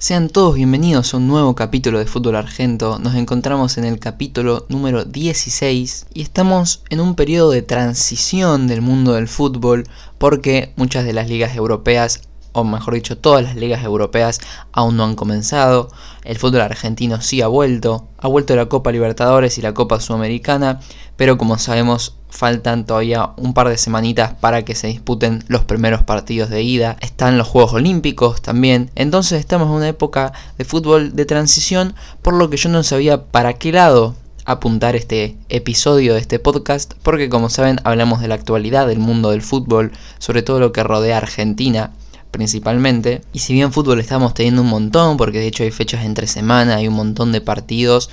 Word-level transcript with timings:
Sean 0.00 0.28
todos 0.28 0.54
bienvenidos 0.54 1.12
a 1.12 1.16
un 1.16 1.26
nuevo 1.26 1.56
capítulo 1.56 1.98
de 1.98 2.06
Fútbol 2.06 2.36
Argento. 2.36 3.00
Nos 3.00 3.16
encontramos 3.16 3.78
en 3.78 3.84
el 3.84 3.98
capítulo 3.98 4.64
número 4.68 5.04
16 5.04 6.06
y 6.14 6.22
estamos 6.22 6.84
en 6.88 7.00
un 7.00 7.16
periodo 7.16 7.50
de 7.50 7.62
transición 7.62 8.68
del 8.68 8.80
mundo 8.80 9.14
del 9.14 9.26
fútbol 9.26 9.88
porque 10.16 10.72
muchas 10.76 11.04
de 11.04 11.14
las 11.14 11.28
ligas 11.28 11.56
europeas 11.56 12.27
o 12.60 12.64
mejor 12.64 12.94
dicho, 12.94 13.18
todas 13.18 13.42
las 13.42 13.56
ligas 13.56 13.82
europeas 13.84 14.40
aún 14.72 14.96
no 14.96 15.04
han 15.04 15.14
comenzado. 15.14 15.90
El 16.24 16.38
fútbol 16.38 16.62
argentino 16.62 17.20
sí 17.20 17.42
ha 17.42 17.46
vuelto, 17.46 18.08
ha 18.18 18.28
vuelto 18.28 18.54
la 18.56 18.66
Copa 18.66 18.92
Libertadores 18.92 19.58
y 19.58 19.62
la 19.62 19.74
Copa 19.74 20.00
Sudamericana, 20.00 20.80
pero 21.16 21.38
como 21.38 21.58
sabemos 21.58 22.14
faltan 22.30 22.84
todavía 22.84 23.30
un 23.36 23.54
par 23.54 23.68
de 23.68 23.78
semanitas 23.78 24.34
para 24.34 24.64
que 24.64 24.74
se 24.74 24.86
disputen 24.86 25.44
los 25.48 25.64
primeros 25.64 26.02
partidos 26.02 26.50
de 26.50 26.62
ida. 26.62 26.96
Están 27.00 27.38
los 27.38 27.48
Juegos 27.48 27.72
Olímpicos 27.72 28.42
también, 28.42 28.90
entonces 28.94 29.40
estamos 29.40 29.68
en 29.68 29.74
una 29.74 29.88
época 29.88 30.32
de 30.58 30.64
fútbol 30.64 31.16
de 31.16 31.24
transición, 31.24 31.94
por 32.22 32.34
lo 32.34 32.50
que 32.50 32.56
yo 32.56 32.68
no 32.68 32.82
sabía 32.82 33.24
para 33.24 33.54
qué 33.54 33.72
lado 33.72 34.14
apuntar 34.44 34.96
este 34.96 35.36
episodio 35.50 36.14
de 36.14 36.20
este 36.20 36.38
podcast, 36.38 36.94
porque 37.02 37.28
como 37.28 37.50
saben 37.50 37.80
hablamos 37.84 38.20
de 38.20 38.28
la 38.28 38.34
actualidad 38.34 38.86
del 38.86 38.98
mundo 38.98 39.30
del 39.30 39.42
fútbol, 39.42 39.92
sobre 40.18 40.42
todo 40.42 40.58
lo 40.58 40.72
que 40.72 40.82
rodea 40.82 41.16
a 41.16 41.18
Argentina 41.18 41.92
principalmente. 42.30 43.22
Y 43.32 43.40
si 43.40 43.52
bien 43.52 43.72
fútbol 43.72 44.00
estamos 44.00 44.34
teniendo 44.34 44.62
un 44.62 44.68
montón, 44.68 45.16
porque 45.16 45.38
de 45.38 45.46
hecho 45.46 45.62
hay 45.62 45.70
fechas 45.70 46.04
entre 46.04 46.26
semana, 46.26 46.76
hay 46.76 46.88
un 46.88 46.94
montón 46.94 47.32
de 47.32 47.40
partidos, 47.40 48.10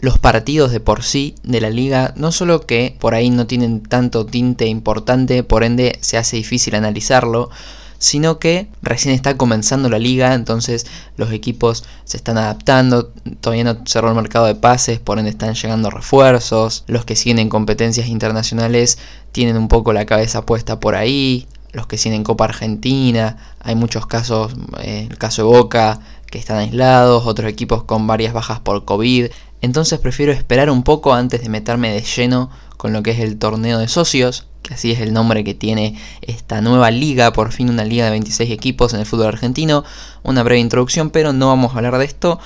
los 0.00 0.18
partidos 0.18 0.70
de 0.70 0.80
por 0.80 1.02
sí 1.02 1.34
de 1.42 1.60
la 1.60 1.70
liga 1.70 2.12
no 2.16 2.30
solo 2.30 2.66
que 2.66 2.96
por 3.00 3.14
ahí 3.14 3.30
no 3.30 3.46
tienen 3.46 3.82
tanto 3.82 4.26
tinte 4.26 4.66
importante, 4.66 5.42
por 5.42 5.64
ende 5.64 5.98
se 6.00 6.16
hace 6.16 6.36
difícil 6.36 6.74
analizarlo, 6.76 7.50
sino 7.98 8.38
que 8.38 8.68
recién 8.80 9.14
está 9.14 9.36
comenzando 9.36 9.88
la 9.88 9.98
liga, 9.98 10.34
entonces 10.34 10.86
los 11.16 11.32
equipos 11.32 11.84
se 12.04 12.16
están 12.16 12.38
adaptando, 12.38 13.12
todavía 13.40 13.64
no 13.64 13.78
cerró 13.86 14.08
el 14.08 14.14
mercado 14.14 14.46
de 14.46 14.54
pases, 14.54 15.00
por 15.00 15.18
ende 15.18 15.30
están 15.30 15.54
llegando 15.54 15.90
refuerzos, 15.90 16.84
los 16.86 17.04
que 17.04 17.16
siguen 17.16 17.40
en 17.40 17.48
competencias 17.48 18.06
internacionales 18.06 18.98
tienen 19.32 19.56
un 19.56 19.66
poco 19.66 19.92
la 19.92 20.06
cabeza 20.06 20.46
puesta 20.46 20.78
por 20.78 20.94
ahí, 20.94 21.48
los 21.72 21.86
que 21.86 21.98
siguen 21.98 22.16
en 22.16 22.24
Copa 22.24 22.44
Argentina, 22.44 23.36
hay 23.60 23.74
muchos 23.74 24.06
casos, 24.06 24.54
eh, 24.80 25.06
el 25.10 25.18
caso 25.18 25.42
de 25.42 25.48
Boca, 25.48 26.00
que 26.30 26.38
están 26.38 26.58
aislados, 26.58 27.26
otros 27.26 27.50
equipos 27.50 27.84
con 27.84 28.06
varias 28.06 28.32
bajas 28.32 28.60
por 28.60 28.84
COVID, 28.84 29.26
entonces 29.60 29.98
prefiero 29.98 30.32
esperar 30.32 30.70
un 30.70 30.82
poco 30.82 31.14
antes 31.14 31.42
de 31.42 31.48
meterme 31.48 31.90
de 31.90 32.02
lleno 32.02 32.50
con 32.76 32.92
lo 32.92 33.02
que 33.02 33.10
es 33.10 33.18
el 33.18 33.38
torneo 33.38 33.78
de 33.78 33.88
socios, 33.88 34.46
que 34.62 34.74
así 34.74 34.92
es 34.92 35.00
el 35.00 35.12
nombre 35.12 35.44
que 35.44 35.54
tiene 35.54 35.98
esta 36.22 36.60
nueva 36.60 36.90
liga, 36.90 37.32
por 37.32 37.52
fin 37.52 37.70
una 37.70 37.84
liga 37.84 38.04
de 38.04 38.10
26 38.12 38.50
equipos 38.50 38.94
en 38.94 39.00
el 39.00 39.06
fútbol 39.06 39.26
argentino, 39.26 39.84
una 40.22 40.42
breve 40.42 40.60
introducción, 40.60 41.10
pero 41.10 41.32
no 41.32 41.48
vamos 41.48 41.72
a 41.72 41.76
hablar 41.76 41.98
de 41.98 42.04
esto 42.04 42.38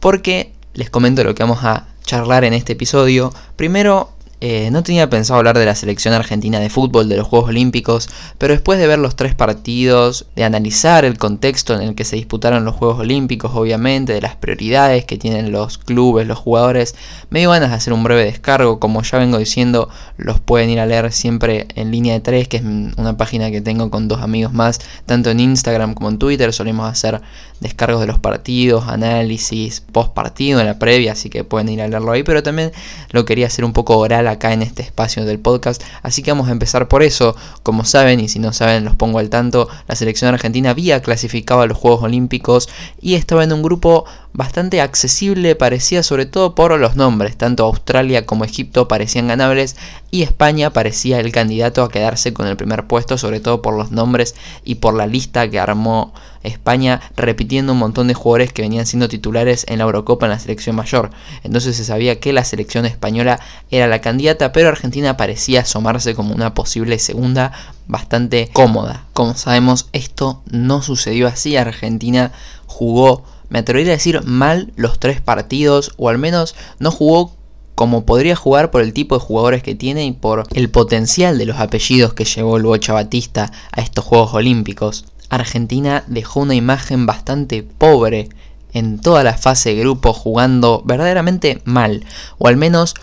porque 0.00 0.52
les 0.74 0.90
comento 0.90 1.24
lo 1.24 1.34
que 1.34 1.42
vamos 1.42 1.64
a 1.64 1.86
charlar 2.02 2.44
en 2.44 2.54
este 2.54 2.74
episodio. 2.74 3.32
Primero 3.56 4.10
eh, 4.40 4.70
no 4.70 4.84
tenía 4.84 5.10
pensado 5.10 5.38
hablar 5.38 5.58
de 5.58 5.66
la 5.66 5.74
selección 5.74 6.14
argentina 6.14 6.60
de 6.60 6.70
fútbol 6.70 7.08
de 7.08 7.16
los 7.16 7.26
Juegos 7.26 7.48
Olímpicos, 7.48 8.08
pero 8.38 8.54
después 8.54 8.78
de 8.78 8.86
ver 8.86 9.00
los 9.00 9.16
tres 9.16 9.34
partidos, 9.34 10.26
de 10.36 10.44
analizar 10.44 11.04
el 11.04 11.18
contexto 11.18 11.74
en 11.74 11.82
el 11.82 11.94
que 11.96 12.04
se 12.04 12.14
disputaron 12.14 12.64
los 12.64 12.76
Juegos 12.76 13.00
Olímpicos, 13.00 13.50
obviamente, 13.54 14.12
de 14.12 14.20
las 14.20 14.36
prioridades 14.36 15.04
que 15.04 15.18
tienen 15.18 15.50
los 15.50 15.78
clubes, 15.78 16.26
los 16.26 16.38
jugadores, 16.38 16.94
me 17.30 17.40
dio 17.40 17.50
ganas 17.50 17.70
de 17.70 17.76
hacer 17.76 17.92
un 17.92 18.04
breve 18.04 18.24
descargo. 18.24 18.78
Como 18.78 19.02
ya 19.02 19.18
vengo 19.18 19.38
diciendo, 19.38 19.88
los 20.16 20.38
pueden 20.38 20.70
ir 20.70 20.78
a 20.78 20.86
leer 20.86 21.10
siempre 21.12 21.66
en 21.74 21.90
línea 21.90 22.14
de 22.14 22.20
tres, 22.20 22.46
que 22.46 22.58
es 22.58 22.62
una 22.62 23.16
página 23.16 23.50
que 23.50 23.60
tengo 23.60 23.90
con 23.90 24.06
dos 24.06 24.22
amigos 24.22 24.52
más, 24.52 24.80
tanto 25.04 25.30
en 25.30 25.40
Instagram 25.40 25.94
como 25.94 26.10
en 26.10 26.18
Twitter. 26.18 26.52
Solemos 26.52 26.88
hacer 26.88 27.20
descargos 27.60 28.00
de 28.00 28.06
los 28.06 28.20
partidos, 28.20 28.86
análisis, 28.86 29.80
post 29.80 30.14
partido 30.14 30.60
en 30.60 30.66
la 30.66 30.78
previa, 30.78 31.12
así 31.12 31.28
que 31.28 31.42
pueden 31.42 31.68
ir 31.68 31.82
a 31.82 31.88
leerlo 31.88 32.12
ahí, 32.12 32.22
pero 32.22 32.42
también 32.42 32.70
lo 33.10 33.24
quería 33.24 33.48
hacer 33.48 33.64
un 33.64 33.72
poco 33.72 33.98
oral 33.98 34.27
acá 34.28 34.52
en 34.52 34.62
este 34.62 34.82
espacio 34.82 35.24
del 35.24 35.38
podcast. 35.38 35.82
Así 36.02 36.22
que 36.22 36.30
vamos 36.30 36.48
a 36.48 36.52
empezar 36.52 36.88
por 36.88 37.02
eso. 37.02 37.34
Como 37.62 37.84
saben, 37.84 38.20
y 38.20 38.28
si 38.28 38.38
no 38.38 38.52
saben, 38.52 38.84
los 38.84 38.96
pongo 38.96 39.18
al 39.18 39.30
tanto, 39.30 39.68
la 39.86 39.96
selección 39.96 40.32
argentina 40.32 40.70
había 40.70 41.02
clasificado 41.02 41.62
a 41.62 41.66
los 41.66 41.76
Juegos 41.76 42.02
Olímpicos 42.02 42.68
y 43.00 43.14
estaba 43.14 43.44
en 43.44 43.52
un 43.52 43.62
grupo 43.62 44.04
bastante 44.32 44.80
accesible, 44.80 45.56
parecía 45.56 46.02
sobre 46.02 46.26
todo 46.26 46.54
por 46.54 46.78
los 46.78 46.96
nombres. 46.96 47.36
Tanto 47.36 47.64
Australia 47.64 48.26
como 48.26 48.44
Egipto 48.44 48.88
parecían 48.88 49.28
ganables 49.28 49.76
y 50.10 50.22
España 50.22 50.70
parecía 50.70 51.18
el 51.20 51.32
candidato 51.32 51.82
a 51.82 51.90
quedarse 51.90 52.32
con 52.32 52.46
el 52.46 52.56
primer 52.56 52.86
puesto, 52.86 53.18
sobre 53.18 53.40
todo 53.40 53.62
por 53.62 53.74
los 53.74 53.90
nombres 53.90 54.34
y 54.64 54.76
por 54.76 54.94
la 54.94 55.06
lista 55.06 55.50
que 55.50 55.58
armó 55.58 56.14
España, 56.42 57.00
repitiendo 57.16 57.72
un 57.72 57.78
montón 57.78 58.08
de 58.08 58.14
jugadores 58.14 58.52
que 58.52 58.62
venían 58.62 58.86
siendo 58.86 59.08
titulares 59.08 59.64
en 59.68 59.78
la 59.78 59.84
Eurocopa 59.84 60.26
en 60.26 60.30
la 60.30 60.38
selección 60.38 60.76
mayor. 60.76 61.10
Entonces 61.42 61.76
se 61.76 61.84
sabía 61.84 62.20
que 62.20 62.32
la 62.32 62.44
selección 62.44 62.86
española 62.86 63.40
era 63.70 63.86
la 63.86 64.00
candidata, 64.00 64.52
pero 64.52 64.68
Argentina 64.68 65.16
parecía 65.16 65.60
asomarse 65.60 66.14
como 66.14 66.34
una 66.34 66.54
posible 66.54 66.98
segunda 66.98 67.52
bastante 67.86 68.48
cómoda. 68.52 69.06
Como 69.12 69.34
sabemos, 69.34 69.88
esto 69.92 70.42
no 70.50 70.82
sucedió 70.82 71.26
así. 71.26 71.56
Argentina 71.56 72.32
jugó, 72.66 73.24
me 73.48 73.60
atrevería 73.60 73.92
a 73.92 73.96
decir, 73.96 74.22
mal 74.24 74.72
los 74.76 74.98
tres 74.98 75.20
partidos, 75.20 75.92
o 75.96 76.08
al 76.08 76.18
menos 76.18 76.54
no 76.78 76.90
jugó 76.90 77.32
como 77.78 78.04
podría 78.04 78.34
jugar 78.34 78.72
por 78.72 78.82
el 78.82 78.92
tipo 78.92 79.16
de 79.16 79.24
jugadores 79.24 79.62
que 79.62 79.76
tiene 79.76 80.04
y 80.04 80.10
por 80.10 80.42
el 80.52 80.68
potencial 80.68 81.38
de 81.38 81.46
los 81.46 81.60
apellidos 81.60 82.12
que 82.12 82.24
llevó 82.24 82.56
el 82.56 82.64
Bocha 82.64 82.92
Batista 82.92 83.52
a 83.70 83.80
estos 83.80 84.04
Juegos 84.04 84.34
Olímpicos. 84.34 85.04
Argentina 85.30 86.04
dejó 86.06 86.40
una 86.40 86.54
imagen 86.54 87.06
bastante 87.06 87.62
pobre 87.62 88.28
en 88.72 89.00
toda 89.00 89.24
la 89.24 89.36
fase 89.36 89.70
de 89.70 89.80
grupo 89.80 90.12
jugando 90.12 90.82
verdaderamente 90.84 91.60
mal, 91.64 92.04
o 92.38 92.48
al 92.48 92.56
menos 92.56 92.94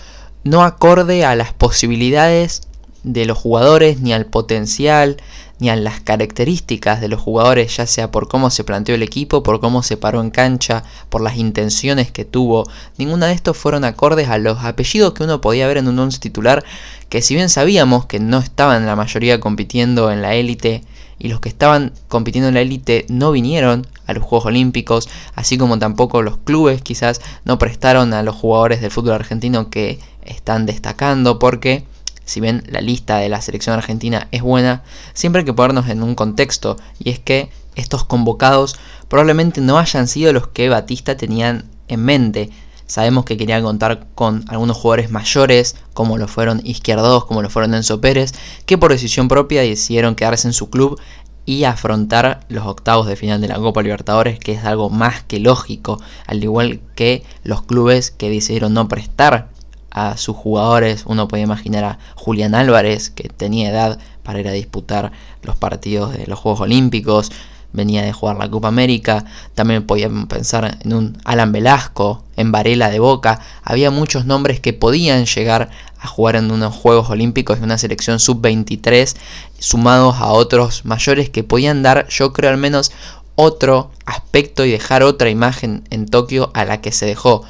no 0.44 0.64
acorde 0.64 1.26
a 1.26 1.36
las 1.36 1.54
posibilidades 1.54 2.62
de 3.04 3.26
los 3.26 3.38
jugadores 3.38 4.00
ni 4.02 4.14
al 4.14 4.26
potencial 4.26 5.18
ni 5.60 5.70
a 5.70 5.76
las 5.76 6.02
características 6.02 7.00
de 7.00 7.08
los 7.08 7.22
jugadores, 7.22 7.78
ya 7.78 7.88
sea 7.88 8.12
por 8.12 8.28
cómo 8.28 8.50
se 8.50 8.64
planteó 8.64 8.96
el 8.96 9.04
equipo, 9.04 9.42
por 9.42 9.62
cómo 9.62 9.84
se 9.84 9.96
paró 9.96 10.20
en 10.22 10.30
cancha, 10.30 10.84
por 11.10 11.22
las 11.22 11.38
intenciones 11.38 12.12
que 12.12 12.26
tuvo. 12.26 12.70
Ninguna 12.98 13.28
de 13.28 13.34
estos 13.34 13.56
fueron 13.56 13.86
acordes 13.86 14.28
a 14.28 14.38
los 14.38 14.64
apellidos 14.64 15.14
que 15.14 15.24
uno 15.24 15.40
podía 15.40 15.68
ver 15.68 15.78
en 15.78 15.88
un 15.88 15.98
once 15.98 16.20
titular, 16.20 16.66
que 17.08 17.22
si 17.22 17.36
bien 17.36 17.50
sabíamos 17.50 18.06
que 18.06 18.20
no 18.20 18.40
estaban 18.40 18.86
la 18.86 18.98
mayoría 18.98 19.40
compitiendo 19.40 20.12
en 20.12 20.22
la 20.22 20.36
élite, 20.36 20.84
y 21.26 21.28
los 21.28 21.40
que 21.40 21.50
estaban 21.50 21.92
compitiendo 22.08 22.50
en 22.50 22.54
la 22.54 22.62
élite 22.62 23.08
no 23.10 23.32
vinieron 23.32 23.88
a 24.06 24.14
los 24.14 24.24
Juegos 24.24 24.46
Olímpicos, 24.46 25.10
así 25.34 25.58
como 25.58 25.80
tampoco 25.80 26.22
los 26.22 26.38
clubes 26.38 26.84
quizás 26.84 27.20
no 27.46 27.58
prestaron 27.58 28.14
a 28.14 28.22
los 28.22 28.36
jugadores 28.36 28.80
del 28.80 28.92
fútbol 28.92 29.14
argentino 29.14 29.72
que 29.72 30.00
están 30.24 30.68
destacando, 30.68 31.40
porque 31.40 31.84
si 32.26 32.42
bien 32.42 32.62
la 32.68 32.80
lista 32.80 33.18
de 33.18 33.30
la 33.30 33.42
selección 33.42 33.76
argentina 33.76 34.28
es 34.30 34.44
buena, 34.44 34.84
siempre 35.16 35.40
hay 35.40 35.46
que 35.46 35.54
ponernos 35.54 35.90
en 35.90 36.04
un 36.04 36.14
contexto, 36.14 36.78
y 37.00 37.10
es 37.10 37.18
que 37.18 37.50
estos 37.74 38.06
convocados 38.06 38.76
probablemente 39.08 39.62
no 39.62 39.80
hayan 39.80 40.08
sido 40.08 40.32
los 40.32 40.50
que 40.50 40.70
Batista 40.70 41.18
tenían 41.18 41.66
en 41.88 42.02
mente. 42.02 42.52
Sabemos 42.88 43.26
que 43.26 43.38
quería 43.38 43.62
contar 43.62 44.06
con 44.14 44.46
algunos 44.48 44.78
jugadores 44.78 45.10
mayores, 45.10 45.76
como 45.94 46.18
lo 46.18 46.28
fueron 46.28 46.62
Izquierdos, 46.64 47.26
como 47.26 47.42
lo 47.42 47.50
fueron 47.50 47.74
Enzo 47.74 48.00
Pérez, 48.00 48.34
que 48.66 48.78
por 48.78 48.92
decisión 48.92 49.28
propia 49.28 49.62
decidieron 49.62 50.16
quedarse 50.16 50.48
en 50.48 50.54
su 50.54 50.70
club 50.70 51.00
y 51.46 51.64
afrontar 51.64 52.46
los 52.50 52.66
octavos 52.66 53.08
de 53.08 53.16
final 53.16 53.42
de 53.42 53.48
la 53.48 53.56
Copa 53.56 53.84
Libertadores, 53.84 54.40
que 54.40 54.54
es 54.54 54.66
algo 54.66 54.90
más 54.90 55.24
que 55.24 55.40
lógico, 55.40 56.02
al 56.26 56.44
igual 56.44 56.82
que 56.96 57.24
los 57.44 57.62
clubes 57.62 58.12
que 58.12 58.30
decidieron 58.30 58.74
no 58.74 58.88
prestar 58.88 59.50
a 59.92 60.18
sus 60.18 60.36
jugadores. 60.36 61.04
Uno 61.06 61.28
puede 61.28 61.44
imaginar 61.44 61.84
a 61.84 62.00
Julián 62.16 62.56
Álvarez, 62.56 63.10
que 63.10 63.30
tenía 63.30 63.70
edad 63.70 64.00
para 64.24 64.40
ir 64.40 64.48
a 64.48 64.52
disputar 64.52 65.12
los 65.42 65.56
partidos 65.56 66.18
de 66.18 66.26
los 66.28 66.40
Juegos 66.40 66.62
Olímpicos, 66.62 67.32
venía 67.76 68.02
de 68.02 68.14
jugar 68.14 68.38
la 68.38 68.50
Copa 68.50 68.68
América. 68.68 69.26
También 69.54 69.86
podíamos 69.86 70.26
pensar 70.28 70.78
en 70.82 70.94
un 70.94 71.18
Alan 71.26 71.52
Velasco, 71.52 72.24
en 72.36 72.52
Varela 72.52 72.90
de 72.90 73.00
Boca. 73.00 73.40
Había 73.64 73.92
muchos 73.92 74.26
nombres 74.26 74.60
que 74.60 74.74
podían 74.74 75.26
llegar 75.26 75.70
a 76.00 76.08
jugar 76.08 76.36
en 76.36 76.52
unos 76.52 76.74
Juegos 76.74 77.10
Olímpicos 77.10 77.60
de 77.60 77.66
una 77.66 77.78
selección 77.78 78.20
sub-23, 78.20 79.16
sumados 79.60 80.16
a 80.20 80.28
otros 80.28 80.86
mayores 80.86 81.30
que 81.30 81.44
podían 81.44 81.84
dar, 81.84 82.08
yo 82.10 82.34
creo 82.34 82.52
al 82.52 82.58
menos, 82.58 82.92
otro 83.36 83.92
aspecto 84.06 84.66
y 84.66 84.72
dejar 84.72 85.04
otra 85.04 85.30
imagen 85.30 85.84
en 85.90 86.08
Tokio 86.08 86.52
a 86.54 86.66
la 86.66 86.82
que 86.82 86.92
se 86.92 87.06
dejó. 87.06 87.44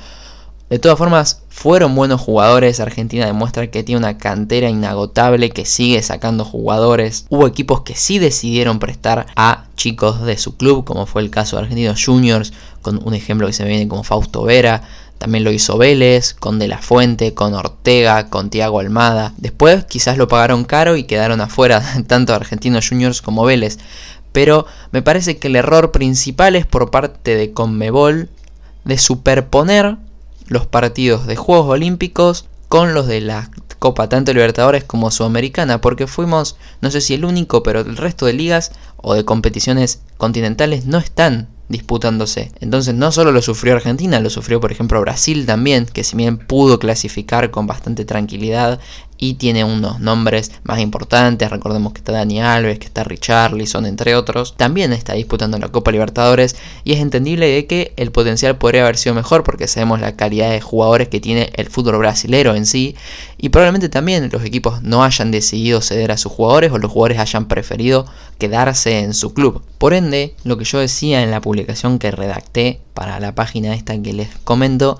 De 0.68 0.80
todas 0.80 0.98
formas, 0.98 1.44
fueron 1.50 1.94
buenos 1.94 2.20
jugadores. 2.22 2.80
Argentina 2.80 3.28
demuestra 3.28 3.70
que 3.70 3.84
tiene 3.84 4.00
una 4.00 4.18
cantera 4.18 4.68
inagotable 4.68 5.52
que 5.52 5.64
sigue 5.64 6.02
sacando 6.02 6.44
jugadores. 6.44 7.28
Hubo 7.30 7.46
equipos 7.46 7.82
que 7.82 7.96
sí 7.96 8.18
decidieron 8.18 8.80
prestar 8.80 9.28
a 9.36 9.66
chicos 9.76 10.24
de 10.24 10.38
su 10.38 10.58
club, 10.58 10.84
como 10.84 11.06
fue 11.06 11.22
el 11.22 11.30
caso 11.30 11.56
de 11.56 11.64
Argentinos 11.64 12.04
Juniors, 12.04 12.52
con 12.82 13.00
un 13.06 13.14
ejemplo 13.14 13.46
que 13.46 13.54
se 13.54 13.64
me 13.64 13.70
viene 13.70 13.88
como 13.88 14.04
Fausto 14.04 14.44
Vera. 14.44 14.82
También 15.20 15.44
lo 15.44 15.52
hizo 15.52 15.78
Vélez, 15.78 16.34
con 16.34 16.58
De 16.58 16.68
La 16.68 16.80
Fuente, 16.80 17.36
con 17.36 17.54
Ortega, 17.54 18.32
con 18.32 18.50
Tiago 18.50 18.80
Almada. 18.80 19.34
Después 19.38 19.86
quizás 19.86 20.18
lo 20.18 20.28
pagaron 20.28 20.66
caro 20.66 20.98
y 20.98 21.04
quedaron 21.04 21.42
afuera 21.42 21.84
tanto 22.08 22.34
Argentinos 22.34 22.90
Juniors 22.90 23.22
como 23.22 23.46
Vélez 23.46 23.78
pero 24.36 24.66
me 24.92 25.02
parece 25.02 25.38
que 25.38 25.48
el 25.48 25.56
error 25.56 25.94
principal 25.94 26.58
es 26.58 26.66
por 26.66 26.92
parte 26.92 27.38
de 27.38 27.54
Conmebol 27.54 28.28
de 28.84 28.98
superponer 28.98 29.96
los 30.48 30.68
partidos 30.68 31.28
de 31.28 31.36
Juegos 31.36 31.70
Olímpicos 31.70 32.46
con 32.70 32.94
los 32.94 33.08
de 33.08 33.22
la 33.22 33.50
Copa, 33.80 34.10
tanto 34.10 34.34
Libertadores 34.34 34.84
como 34.84 35.12
Sudamericana, 35.12 35.82
porque 35.82 36.08
fuimos, 36.08 36.56
no 36.82 36.90
sé 36.90 37.02
si 37.02 37.14
el 37.14 37.26
único, 37.26 37.62
pero 37.62 37.82
el 37.82 37.98
resto 37.98 38.26
de 38.26 38.34
ligas 38.34 38.72
o 38.98 39.14
de 39.14 39.26
competiciones 39.26 40.02
continentales 40.18 40.86
no 40.86 40.98
están 40.98 41.50
disputándose. 41.70 42.52
Entonces 42.60 42.94
no 42.94 43.12
solo 43.12 43.32
lo 43.32 43.42
sufrió 43.42 43.76
Argentina, 43.76 44.20
lo 44.20 44.30
sufrió 44.30 44.60
por 44.60 44.72
ejemplo 44.72 45.02
Brasil 45.02 45.46
también, 45.46 45.86
que 45.86 46.04
si 46.04 46.16
bien 46.16 46.38
pudo 46.38 46.80
clasificar 46.80 47.52
con 47.52 47.68
bastante 47.68 48.06
tranquilidad 48.06 48.80
y 49.18 49.36
tiene 49.36 49.64
unos 49.64 50.00
nombres 50.00 50.52
más 50.64 50.80
importantes, 50.80 51.50
recordemos 51.50 51.94
que 51.94 52.00
está 52.00 52.12
Dani 52.12 52.42
Alves, 52.42 52.80
que 52.80 52.88
está 52.88 53.04
Richarlison, 53.04 53.86
entre 53.86 54.16
otros, 54.16 54.56
también 54.58 54.94
está 54.94 55.14
disputando 55.14 55.58
la 55.58 55.70
Copa 55.70 55.92
Libertadores 55.92 56.56
y 56.84 56.94
es 56.94 57.00
entendible 57.00 57.48
de 57.48 57.66
que 57.66 57.94
el 57.98 58.12
potencial 58.12 58.58
podría 58.58 58.84
haber 58.84 58.98
sido 58.98 59.16
mejor 59.16 59.44
porque 59.44 59.68
sabemos 59.68 60.02
la 60.02 60.16
calidad 60.16 60.52
de 60.52 60.62
jugadores 60.62 61.08
que 61.08 61.20
tiene 61.20 61.52
el 61.56 61.70
fútbol 61.70 61.98
brasilero 61.98 62.56
en 62.56 62.66
sí 62.66 62.96
y 63.38 63.50
probablemente 63.50 63.90
también 63.90 64.30
los 64.32 64.44
equipos 64.44 64.82
no 64.84 65.04
hayan 65.04 65.32
decidido 65.32 65.82
ceder 65.82 66.12
a 66.12 66.18
sus 66.18 66.32
jugadores 66.32 66.72
o 66.72 66.78
los 66.78 66.92
jugadores 66.92 67.20
hayan 67.20 67.48
preferido 67.48 68.06
quedarse 68.38 69.00
en 69.00 69.14
su 69.14 69.34
club. 69.34 69.64
Por 69.78 69.94
ende, 69.94 70.36
lo 70.44 70.58
que 70.58 70.66
yo 70.66 70.80
decía 70.80 71.24
en 71.24 71.32
la 71.32 71.42
publicación 71.42 72.00
que 72.00 72.12
redacté 72.12 72.82
para 72.94 73.20
la 73.20 73.36
página 73.36 73.74
esta 73.74 74.02
que 74.02 74.14
les 74.14 74.30
comento 74.44 74.98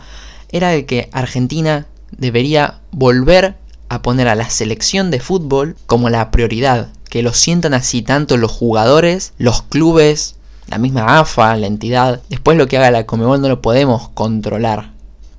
era 0.52 0.70
de 0.70 0.86
que 0.86 1.10
Argentina 1.12 1.88
debería 2.12 2.80
volver 2.92 3.58
a 3.90 4.02
poner 4.02 4.28
a 4.28 4.36
la 4.36 4.50
selección 4.50 5.12
de 5.12 5.20
fútbol 5.20 5.76
como 5.86 6.10
la 6.10 6.32
prioridad, 6.32 6.90
que 7.10 7.24
lo 7.24 7.34
sientan 7.34 7.74
así 7.74 8.02
tanto 8.02 8.38
los 8.38 8.52
jugadores, 8.52 9.34
los 9.38 9.62
clubes, 9.62 10.36
la 10.68 10.78
misma 10.78 11.20
AFA, 11.20 11.56
la 11.58 11.68
entidad. 11.68 12.22
Después 12.30 12.58
lo 12.58 12.68
que 12.68 12.78
haga 12.78 12.92
la 12.92 13.06
Comebol 13.06 13.42
no 13.42 13.50
lo 13.50 13.62
podemos 13.62 14.10
controlar. 14.10 14.92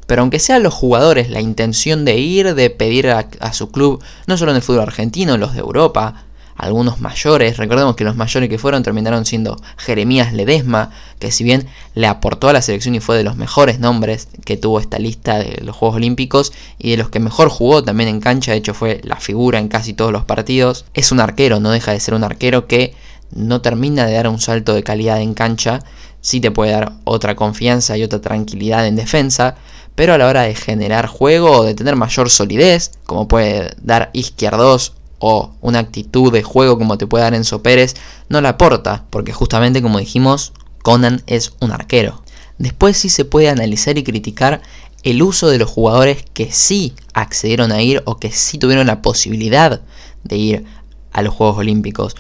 Pero 0.07 0.23
aunque 0.23 0.39
sean 0.39 0.63
los 0.63 0.73
jugadores 0.73 1.31
la 1.31 1.41
intención 1.41 2.05
de 2.05 2.19
ir, 2.19 2.55
de 2.55 2.71
pedir 2.71 3.09
a, 3.09 3.29
a 3.41 3.53
su 3.53 3.71
club, 3.71 4.03
no 4.27 4.37
solo 4.37 4.53
en 4.53 4.57
el 4.57 4.63
fútbol 4.63 4.83
argentino, 4.83 5.37
los 5.37 5.55
de 5.55 5.61
Europa, 5.61 6.26
algunos 6.57 7.01
mayores. 7.01 7.57
Recordemos 7.57 7.97
que 7.97 8.05
los 8.05 8.17
mayores 8.17 8.49
que 8.49 8.59
fueron 8.59 8.83
terminaron 8.83 9.25
siendo 9.25 9.57
Jeremías 9.77 10.33
Ledesma, 10.33 10.91
que 11.19 11.31
si 11.31 11.45
bien 11.45 11.67
le 11.95 12.07
aportó 12.07 12.49
a 12.49 12.53
la 12.53 12.63
selección 12.63 12.95
y 12.95 13.01
fue 13.01 13.17
de 13.17 13.25
los 13.25 13.37
mejores 13.37 13.79
nombres 13.79 14.29
que 14.45 14.57
tuvo 14.57 14.81
esta 14.81 14.99
lista 14.99 15.39
de 15.39 15.63
los 15.63 15.77
Juegos 15.77 15.97
Olímpicos 15.97 16.53
y 16.79 16.91
de 16.91 16.97
los 16.97 17.11
que 17.11 17.21
mejor 17.21 17.49
jugó 17.49 17.83
también 17.83 18.09
en 18.09 18.21
cancha, 18.21 18.53
de 18.53 18.59
hecho 18.59 18.75
fue 18.75 19.01
la 19.05 19.17
figura 19.17 19.59
en 19.59 19.69
casi 19.69 19.93
todos 19.93 20.13
los 20.13 20.25
partidos. 20.25 20.85
Es 20.95 21.13
un 21.13 21.21
arquero, 21.21 21.61
no 21.61 21.71
deja 21.71 21.93
de 21.93 22.01
ser 22.01 22.15
un 22.15 22.25
arquero 22.25 22.67
que 22.67 22.95
no 23.35 23.61
termina 23.61 24.07
de 24.07 24.15
dar 24.15 24.29
un 24.29 24.41
salto 24.41 24.75
de 24.75 24.83
calidad 24.83 25.21
en 25.21 25.35
cancha, 25.35 25.81
sí 26.21 26.41
te 26.41 26.51
puede 26.51 26.73
dar 26.73 26.93
otra 27.05 27.35
confianza 27.35 27.97
y 27.97 28.03
otra 28.03 28.21
tranquilidad 28.21 28.87
en 28.87 28.97
defensa, 28.97 29.57
pero 29.95 30.15
a 30.15 30.19
la 30.19 30.29
hora 30.29 30.43
de 30.43 30.55
generar 30.55 31.07
juego 31.07 31.51
o 31.51 31.65
de 31.65 31.75
tener 31.75 31.97
mayor 31.97 32.31
solidez, 32.31 32.93
como 33.05 33.29
puede 33.29 33.75
dar 33.83 34.11
Izquierdos 34.13 34.93
o 35.19 35.53
una 35.61 35.79
actitud 35.79 36.33
de 36.33 36.43
juego 36.43 36.79
como 36.79 36.99
te 36.99 37.07
puede 37.07 37.25
dar 37.25 37.35
Enzo 37.35 37.63
Pérez, 37.63 37.95
no 38.29 38.41
la 38.41 38.51
aporta, 38.51 39.05
porque 39.11 39.33
justamente 39.33 39.83
como 39.83 39.99
dijimos, 39.99 40.53
Conan 40.83 41.23
es 41.27 41.53
un 41.61 41.73
arquero. 41.73 42.23
Después 42.59 42.97
sí 42.97 43.09
se 43.09 43.25
puede 43.25 43.49
analizar 43.49 43.99
y 43.99 44.05
criticar 44.05 44.63
el 45.03 45.23
uso 45.23 45.49
de 45.49 45.59
los 45.59 45.71
jugadores 45.71 46.25
que 46.33 46.51
sí 46.51 46.95
accedieron 47.15 47.71
a 47.73 47.83
ir 47.83 48.03
o 48.07 48.19
que 48.19 48.33
sí 48.33 48.59
tuvieron 48.59 48.87
la 48.87 49.03
posibilidad 49.03 49.83
de 50.25 50.37
ir 50.37 50.65
a 51.13 51.23
los 51.23 51.35
Juegos 51.35 51.59
Olímpicos. 51.59 52.17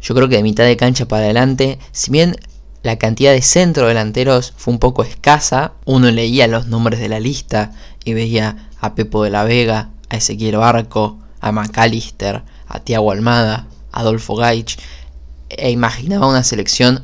Yo 0.00 0.14
creo 0.14 0.28
que 0.28 0.36
de 0.36 0.42
mitad 0.42 0.64
de 0.64 0.76
cancha 0.76 1.06
para 1.06 1.24
adelante, 1.24 1.78
si 1.92 2.10
bien 2.10 2.36
la 2.82 2.96
cantidad 2.96 3.32
de 3.32 3.42
centrodelanteros 3.42 4.54
fue 4.56 4.72
un 4.72 4.78
poco 4.78 5.02
escasa, 5.02 5.72
uno 5.84 6.10
leía 6.10 6.46
los 6.46 6.68
nombres 6.68 7.00
de 7.00 7.08
la 7.08 7.20
lista 7.20 7.72
y 8.04 8.14
veía 8.14 8.70
a 8.80 8.94
Pepo 8.94 9.24
de 9.24 9.30
la 9.30 9.44
Vega, 9.44 9.90
a 10.08 10.16
Ezequiel 10.16 10.56
Barco, 10.56 11.18
a 11.40 11.52
McAllister, 11.52 12.42
a 12.66 12.80
Tiago 12.80 13.12
Almada, 13.12 13.66
a 13.92 14.00
Adolfo 14.00 14.36
Gaich, 14.36 14.78
e 15.48 15.70
imaginaba 15.70 16.26
una 16.26 16.42
selección 16.42 17.02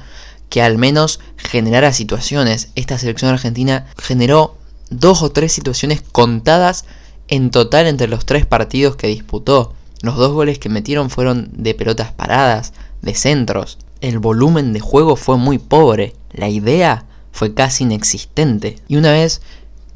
que 0.48 0.62
al 0.62 0.78
menos 0.78 1.20
generara 1.36 1.92
situaciones. 1.92 2.68
Esta 2.74 2.98
selección 2.98 3.30
argentina 3.30 3.86
generó 3.96 4.56
dos 4.90 5.22
o 5.22 5.32
tres 5.32 5.52
situaciones 5.52 6.02
contadas 6.02 6.84
en 7.28 7.50
total 7.50 7.86
entre 7.86 8.08
los 8.08 8.26
tres 8.26 8.44
partidos 8.44 8.96
que 8.96 9.06
disputó. 9.06 9.74
Los 10.02 10.16
dos 10.16 10.32
goles 10.32 10.58
que 10.58 10.68
metieron 10.68 11.08
fueron 11.08 11.48
de 11.52 11.74
pelotas 11.74 12.12
paradas, 12.12 12.72
de 13.00 13.14
centros. 13.14 13.78
El 14.00 14.18
volumen 14.18 14.72
de 14.72 14.80
juego 14.80 15.16
fue 15.16 15.38
muy 15.38 15.58
pobre. 15.58 16.14
La 16.32 16.48
idea 16.48 17.06
fue 17.30 17.54
casi 17.54 17.84
inexistente. 17.84 18.78
Y 18.88 18.96
una 18.96 19.12
vez 19.12 19.40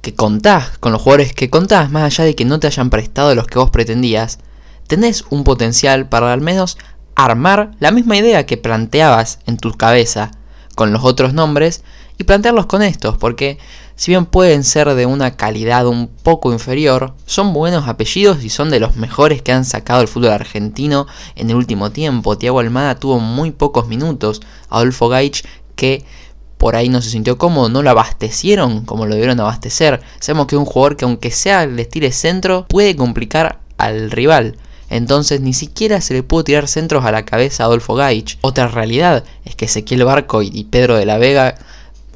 que 0.06 0.14
contás 0.14 0.79
con 0.79 0.93
los 0.93 1.03
jugadores 1.03 1.32
que 1.32 1.50
contás, 1.50 1.91
más 1.91 2.05
allá 2.05 2.23
de 2.23 2.37
que 2.37 2.44
no 2.44 2.61
te 2.61 2.69
hayan 2.69 2.91
prestado 2.91 3.35
los 3.35 3.49
que 3.49 3.58
vos 3.58 3.70
pretendías, 3.73 4.38
tenés 4.87 5.25
un 5.31 5.43
potencial 5.43 6.08
para 6.08 6.32
al 6.32 6.41
menos 6.41 6.79
armar 7.17 7.73
la 7.81 7.91
misma 7.91 8.17
idea 8.17 8.47
que 8.47 8.56
planteabas 8.56 9.41
en 9.47 9.56
tu 9.56 9.73
cabeza 9.73 10.31
con 10.76 10.93
los 10.93 11.03
otros 11.03 11.35
nombres 11.35 11.82
y 12.19 12.23
plantearlos 12.23 12.67
con 12.67 12.82
estos, 12.82 13.19
porque 13.19 13.58
si 13.97 14.12
bien 14.12 14.26
pueden 14.26 14.62
ser 14.62 14.94
de 14.94 15.06
una 15.06 15.37
calidad 15.37 15.88
un 15.88 16.06
poco 16.06 16.52
inferior, 16.52 17.14
son 17.25 17.52
buenos 17.52 17.88
apellidos 17.88 18.44
y 18.44 18.49
son 18.49 18.70
de 18.70 18.79
los 18.79 18.94
mejores 18.94 19.43
que 19.43 19.50
han 19.50 19.64
sacado 19.64 20.02
el 20.02 20.09
fútbol 20.09 20.31
argentino 20.31 21.09
en 21.35 21.50
el 21.50 21.56
último 21.56 21.91
tiempo. 21.91 22.38
Tiago 22.38 22.61
Almada 22.61 22.94
tuvo 23.00 23.19
muy 23.19 23.50
pocos 23.50 23.88
minutos, 23.88 24.41
Adolfo 24.69 25.09
Gaich 25.09 25.44
que 25.75 26.05
por 26.58 26.76
ahí 26.76 26.88
no 26.88 27.03
se 27.03 27.11
sintió 27.11 27.38
cómodo, 27.38 27.69
no 27.69 27.82
lo 27.82 27.91
abastecieron 27.91 28.85
como 28.85 29.06
lo 29.06 29.14
debieron 29.14 29.41
abastecer. 29.41 30.00
Sabemos 30.20 30.47
que 30.47 30.56
un 30.56 30.64
jugador 30.64 30.97
que 30.97 31.05
aunque 31.05 31.31
sea 31.31 31.64
el 31.64 31.79
estilo 31.79 32.11
centro, 32.12 32.67
puede 32.69 32.97
complicar 32.97 33.61
al 33.76 34.11
rival. 34.11 34.56
Entonces 34.88 35.41
ni 35.41 35.53
siquiera 35.53 36.00
se 36.00 36.14
le 36.14 36.23
pudo 36.23 36.44
tirar 36.44 36.69
centros 36.69 37.05
a 37.05 37.12
la 37.12 37.25
cabeza 37.25 37.64
a 37.64 37.67
Adolfo 37.67 37.94
Gaich. 37.94 38.38
Otra 38.41 38.69
realidad 38.69 39.25
es 39.44 39.56
que 39.56 39.64
Ezequiel 39.64 40.05
Barco 40.05 40.43
y 40.43 40.64
Pedro 40.64 40.97
de 40.97 41.06
la 41.06 41.19
Vega 41.19 41.56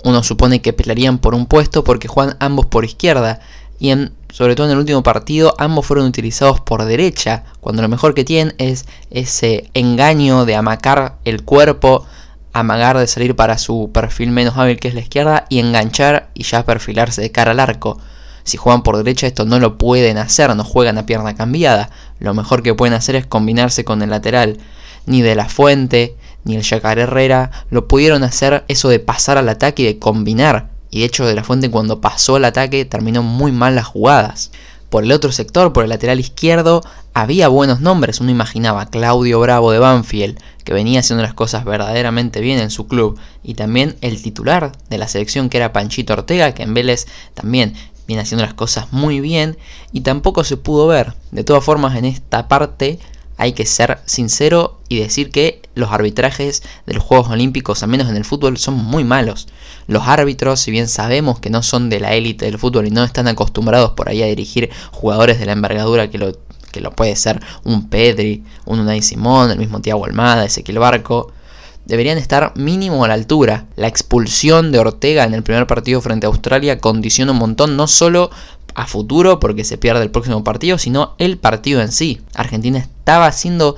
uno 0.05 0.23
supone 0.23 0.63
que 0.63 0.73
pelearían 0.73 1.19
por 1.19 1.35
un 1.35 1.47
puesto 1.47 1.85
porque 1.85 2.09
juegan 2.09 2.37
ambos 2.41 2.67
por 2.67 2.85
izquierda. 2.85 3.41
Y 3.79 3.91
en, 3.91 4.13
sobre 4.31 4.55
todo 4.55 4.67
en 4.67 4.73
el 4.73 4.79
último 4.79 5.03
partido 5.03 5.55
ambos 5.59 5.87
fueron 5.87 6.07
utilizados 6.07 6.61
por 6.61 6.85
derecha, 6.85 7.45
cuando 7.61 7.83
lo 7.83 7.89
mejor 7.89 8.15
que 8.15 8.25
tienen 8.25 8.55
es 8.59 8.87
ese 9.11 9.71
engaño 9.75 10.45
de 10.45 10.55
amacar 10.55 11.17
el 11.25 11.45
cuerpo 11.45 12.07
amagar 12.53 12.99
de 12.99 13.07
salir 13.07 13.37
para 13.37 13.59
su 13.59 13.91
perfil 13.93 14.31
menos 14.31 14.57
hábil 14.57 14.79
que 14.79 14.89
es 14.89 14.95
la 14.95 15.01
izquierda 15.01 15.47
y 15.49 15.59
enganchar 15.59 16.31
y 16.35 16.43
ya 16.43 16.65
perfilarse 16.65 17.23
de 17.23 17.31
cara 17.31 17.53
al 17.53 17.61
arco. 17.61 17.99
Si 18.45 18.57
juegan 18.57 18.83
por 18.83 18.97
derecha 18.97 19.27
esto 19.27 19.45
no 19.45 19.59
lo 19.59 19.79
pueden 19.79 20.19
hacer, 20.19 20.55
no 20.57 20.65
juegan 20.65 20.99
a 20.99 21.07
pierna 21.07 21.35
cambiada. 21.35 21.91
Lo 22.19 22.35
mejor 22.35 22.63
que 22.63 22.75
pueden 22.75 22.95
hacer 22.95 23.15
es 23.17 23.27
combinarse 23.27 23.85
con 23.85 24.03
el 24.03 24.11
lateral. 24.11 24.59
Ni 25.07 25.23
de 25.23 25.35
la 25.35 25.49
fuente, 25.49 26.17
ni 26.45 26.57
el 26.57 26.65
Jacar 26.65 26.99
Herrera 26.99 27.51
lo 27.71 27.87
pudieron 27.89 28.23
hacer 28.23 28.65
eso 28.69 28.89
de 28.89 28.99
pasar 28.99 29.39
al 29.39 29.49
ataque 29.49 29.83
y 29.83 29.87
de 29.87 29.99
combinar. 29.99 30.71
Y 30.91 31.01
de 31.01 31.07
hecho 31.07 31.27
de 31.27 31.35
la 31.35 31.45
fuente 31.45 31.71
cuando 31.71 32.01
pasó 32.01 32.37
al 32.37 32.45
ataque 32.45 32.85
terminó 32.85 33.23
muy 33.23 33.53
mal 33.53 33.75
las 33.75 33.87
jugadas. 33.87 34.51
Por 34.89 35.05
el 35.05 35.13
otro 35.13 35.31
sector, 35.31 35.73
por 35.73 35.85
el 35.85 35.91
lateral 35.91 36.19
izquierdo, 36.19 36.83
había 37.15 37.47
buenos 37.47 37.81
nombres. 37.81 38.21
Uno 38.21 38.33
imaginaba 38.33 38.87
Claudio 38.87 39.39
Bravo 39.39 39.71
de 39.71 39.79
Banfield, 39.79 40.39
que 40.71 40.75
venía 40.75 41.01
haciendo 41.01 41.25
las 41.25 41.35
cosas 41.35 41.65
verdaderamente 41.65 42.41
bien 42.41 42.61
en 42.61 42.71
su 42.71 42.87
club. 42.87 43.19
Y 43.43 43.55
también 43.55 43.97
el 44.03 44.23
titular 44.23 44.71
de 44.89 44.99
la 44.99 45.09
selección, 45.09 45.49
que 45.49 45.57
era 45.57 45.73
Panchito 45.73 46.13
Ortega, 46.13 46.55
que 46.55 46.63
en 46.63 46.75
Vélez 46.75 47.09
también 47.35 47.75
viene 48.07 48.23
haciendo 48.23 48.45
las 48.45 48.55
cosas 48.55 48.93
muy 48.93 49.19
bien. 49.19 49.59
Y 49.91 50.03
tampoco 50.03 50.45
se 50.45 50.57
pudo 50.57 50.87
ver. 50.87 51.15
De 51.33 51.43
todas 51.43 51.65
formas, 51.65 51.97
en 51.97 52.05
esta 52.05 52.47
parte 52.47 53.01
hay 53.37 53.53
que 53.53 53.67
ser 53.67 53.99
sincero 54.07 54.79
y 54.89 55.01
decir 55.01 55.33
que 55.33 55.61
los 55.75 55.91
arbitrajes 55.91 56.63
de 56.87 56.95
los 56.95 57.03
Juegos 57.03 57.31
Olímpicos, 57.31 57.83
al 57.83 57.89
menos 57.89 58.09
en 58.09 58.15
el 58.15 58.25
fútbol, 58.25 58.57
son 58.57 58.75
muy 58.75 59.03
malos. 59.03 59.49
Los 59.89 60.07
árbitros, 60.07 60.61
si 60.61 60.71
bien 60.71 60.87
sabemos 60.87 61.41
que 61.41 61.51
no 61.51 61.65
son 61.65 61.91
de 61.91 61.99
la 61.99 62.15
élite 62.15 62.45
del 62.45 62.61
fútbol 62.61 62.87
y 62.87 62.93
no 62.93 63.03
están 63.03 63.27
acostumbrados 63.27 63.91
por 63.95 64.09
ahí 64.09 64.23
a 64.23 64.27
dirigir 64.27 64.71
jugadores 64.93 65.41
de 65.41 65.47
la 65.47 65.53
envergadura 65.53 66.11
que 66.11 66.19
lo, 66.19 66.39
que 66.71 66.81
lo 66.81 66.93
puede 66.93 67.17
ser 67.17 67.41
un 67.65 67.89
Pedri, 67.89 68.45
un 68.65 68.81
Unai 68.81 69.03
Simón, 69.03 69.51
el 69.51 69.59
mismo 69.59 69.81
Thiago 69.81 70.05
Almada, 70.05 70.45
Ezequiel 70.45 70.79
Barco, 70.79 71.33
deberían 71.87 72.19
estar 72.19 72.53
mínimo 72.57 73.05
a 73.05 73.09
la 73.09 73.15
altura. 73.15 73.67
La 73.77 73.89
expulsión 73.89 74.73
de 74.73 74.79
Ortega 74.79 75.25
en 75.25 75.35
el 75.35 75.43
primer 75.43 75.67
partido 75.67 76.01
frente 76.01 76.27
a 76.27 76.29
Australia 76.29 76.79
condiciona 76.79 77.33
un 77.33 77.39
montón, 77.39 77.77
no 77.77 77.87
solo 77.87 78.31
a 78.75 78.87
futuro 78.87 79.41
porque 79.41 79.65
se 79.65 79.79
pierde 79.79 80.03
el 80.03 80.11
próximo 80.11 80.45
partido, 80.45 80.79
sino 80.79 81.15
el 81.19 81.39
partido 81.39 81.81
en 81.81 81.91
sí. 81.91 82.21
Argentina 82.35 82.79
estaba 82.79 83.31
siendo, 83.33 83.77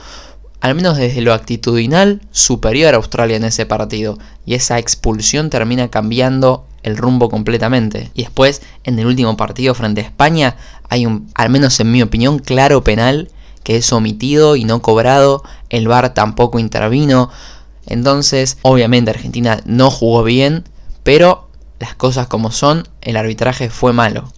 al 0.61 0.75
menos 0.75 0.97
desde 0.97 1.23
lo 1.23 1.33
actitudinal, 1.33 2.21
superior 2.31 2.95
a 2.95 2.99
Australia 2.99 3.37
en 3.37 3.45
ese 3.45 3.67
partido. 3.67 4.19
Y 4.45 4.55
esa 4.55 4.79
expulsión 4.79 5.49
termina 5.49 5.89
cambiando 5.89 6.67
el 6.83 6.97
rumbo 6.97 7.29
completamente. 7.29 8.11
Y 8.15 8.23
después, 8.23 8.63
en 8.85 8.99
el 8.99 9.07
último 9.07 9.37
partido 9.37 9.75
frente 9.75 10.01
a 10.01 10.05
España, 10.05 10.57
hay 10.89 11.07
un, 11.07 11.31
al 11.35 11.51
menos 11.51 11.79
en 11.81 11.91
mi 11.91 12.03
opinión, 12.03 12.39
claro 12.39 12.83
penal 12.85 13.29
que 13.63 13.77
es 13.77 13.93
omitido 13.93 14.57
y 14.57 14.65
no 14.65 14.83
cobrado. 14.83 15.43
El 15.71 15.89
VAR 15.89 16.15
tampoco 16.15 16.59
intervino. 16.59 17.31
Entonces, 17.87 18.59
obviamente 18.63 19.11
Argentina 19.11 19.61
no 19.65 19.91
jugó 19.91 20.23
bien, 20.23 20.65
pero 21.03 21.49
las 21.79 21.95
cosas 21.95 22.27
como 22.27 22.51
son, 22.51 22.89
el 23.01 23.17
arbitraje 23.17 23.71
fue 23.71 23.93
malo. 23.93 24.33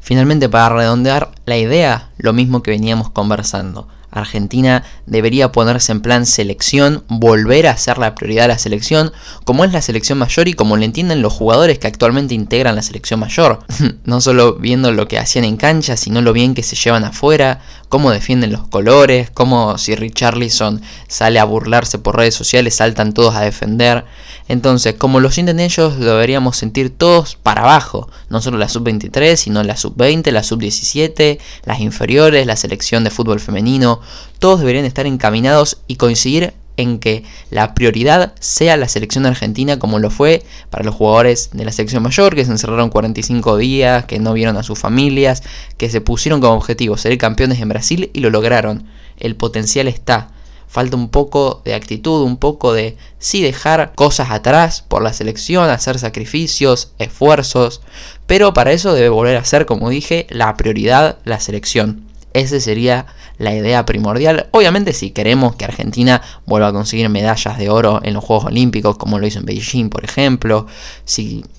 Finalmente, 0.00 0.48
para 0.48 0.74
redondear 0.74 1.30
la 1.44 1.56
idea, 1.56 2.10
lo 2.16 2.32
mismo 2.32 2.62
que 2.62 2.70
veníamos 2.70 3.10
conversando. 3.10 3.88
Argentina 4.10 4.84
debería 5.06 5.52
ponerse 5.52 5.92
en 5.92 6.00
plan 6.00 6.26
selección, 6.26 7.04
volver 7.08 7.66
a 7.66 7.76
ser 7.76 7.98
la 7.98 8.14
prioridad 8.14 8.44
de 8.44 8.48
la 8.48 8.58
selección, 8.58 9.12
como 9.44 9.64
es 9.64 9.72
la 9.72 9.82
selección 9.82 10.18
mayor 10.18 10.48
y 10.48 10.54
como 10.54 10.76
le 10.76 10.84
entienden 10.84 11.22
los 11.22 11.32
jugadores 11.32 11.78
que 11.78 11.86
actualmente 11.86 12.34
integran 12.34 12.76
la 12.76 12.82
selección 12.82 13.20
mayor. 13.20 13.60
no 14.04 14.20
solo 14.20 14.54
viendo 14.54 14.92
lo 14.92 15.08
que 15.08 15.18
hacían 15.18 15.44
en 15.44 15.56
cancha, 15.56 15.96
sino 15.96 16.22
lo 16.22 16.32
bien 16.32 16.54
que 16.54 16.62
se 16.62 16.76
llevan 16.76 17.04
afuera, 17.04 17.60
cómo 17.88 18.10
defienden 18.10 18.52
los 18.52 18.66
colores, 18.68 19.30
cómo 19.30 19.78
si 19.78 19.94
Richarlison 19.94 20.82
sale 21.08 21.38
a 21.38 21.44
burlarse 21.44 21.98
por 21.98 22.16
redes 22.16 22.34
sociales, 22.34 22.76
saltan 22.76 23.14
todos 23.14 23.34
a 23.34 23.40
defender. 23.42 24.04
Entonces, 24.48 24.94
como 24.94 25.20
lo 25.20 25.30
sienten 25.30 25.60
ellos, 25.60 25.98
lo 25.98 26.12
deberíamos 26.12 26.56
sentir 26.56 26.90
todos 26.90 27.36
para 27.36 27.62
abajo. 27.62 28.08
No 28.30 28.40
solo 28.40 28.58
la 28.58 28.68
sub-23, 28.68 29.36
sino 29.36 29.62
la 29.62 29.76
sub-20, 29.76 30.30
la 30.30 30.42
sub-17, 30.42 31.38
las 31.64 31.80
inferiores, 31.80 32.46
la 32.46 32.56
selección 32.56 33.04
de 33.04 33.10
fútbol 33.10 33.40
femenino. 33.40 34.00
Todos 34.38 34.60
deberían 34.60 34.84
estar 34.84 35.06
encaminados 35.06 35.78
y 35.86 35.96
coincidir 35.96 36.54
en 36.78 36.98
que 36.98 37.24
la 37.50 37.74
prioridad 37.74 38.32
sea 38.40 38.78
la 38.78 38.88
selección 38.88 39.26
argentina 39.26 39.78
como 39.78 39.98
lo 39.98 40.10
fue 40.10 40.42
para 40.70 40.84
los 40.84 40.94
jugadores 40.94 41.50
de 41.52 41.64
la 41.64 41.72
selección 41.72 42.02
mayor, 42.02 42.34
que 42.34 42.44
se 42.44 42.50
encerraron 42.50 42.88
45 42.88 43.58
días, 43.58 44.06
que 44.06 44.18
no 44.18 44.32
vieron 44.32 44.56
a 44.56 44.62
sus 44.62 44.78
familias, 44.78 45.42
que 45.76 45.90
se 45.90 46.00
pusieron 46.00 46.40
como 46.40 46.54
objetivo 46.54 46.96
ser 46.96 47.18
campeones 47.18 47.60
en 47.60 47.68
Brasil 47.68 48.10
y 48.14 48.20
lo 48.20 48.30
lograron. 48.30 48.84
El 49.18 49.36
potencial 49.36 49.88
está 49.88 50.30
falta 50.68 50.96
un 50.96 51.08
poco 51.08 51.62
de 51.64 51.74
actitud, 51.74 52.22
un 52.22 52.36
poco 52.36 52.72
de 52.72 52.96
sí 53.18 53.42
dejar 53.42 53.92
cosas 53.94 54.30
atrás 54.30 54.84
por 54.86 55.02
la 55.02 55.12
selección, 55.12 55.68
hacer 55.70 55.98
sacrificios, 55.98 56.92
esfuerzos, 56.98 57.80
pero 58.26 58.54
para 58.54 58.72
eso 58.72 58.92
debe 58.92 59.08
volver 59.08 59.36
a 59.36 59.44
ser, 59.44 59.66
como 59.66 59.88
dije, 59.88 60.26
la 60.30 60.56
prioridad 60.56 61.18
la 61.24 61.40
selección. 61.40 62.07
Esa 62.38 62.60
sería 62.60 63.06
la 63.38 63.52
idea 63.52 63.84
primordial. 63.84 64.46
Obviamente 64.52 64.92
si 64.92 65.10
queremos 65.10 65.56
que 65.56 65.64
Argentina 65.64 66.22
vuelva 66.46 66.68
a 66.68 66.72
conseguir 66.72 67.08
medallas 67.08 67.58
de 67.58 67.68
oro 67.68 68.00
en 68.04 68.14
los 68.14 68.22
Juegos 68.22 68.46
Olímpicos, 68.46 68.96
como 68.96 69.18
lo 69.18 69.26
hizo 69.26 69.40
en 69.40 69.44
Beijing, 69.44 69.90
por 69.90 70.04
ejemplo, 70.04 70.66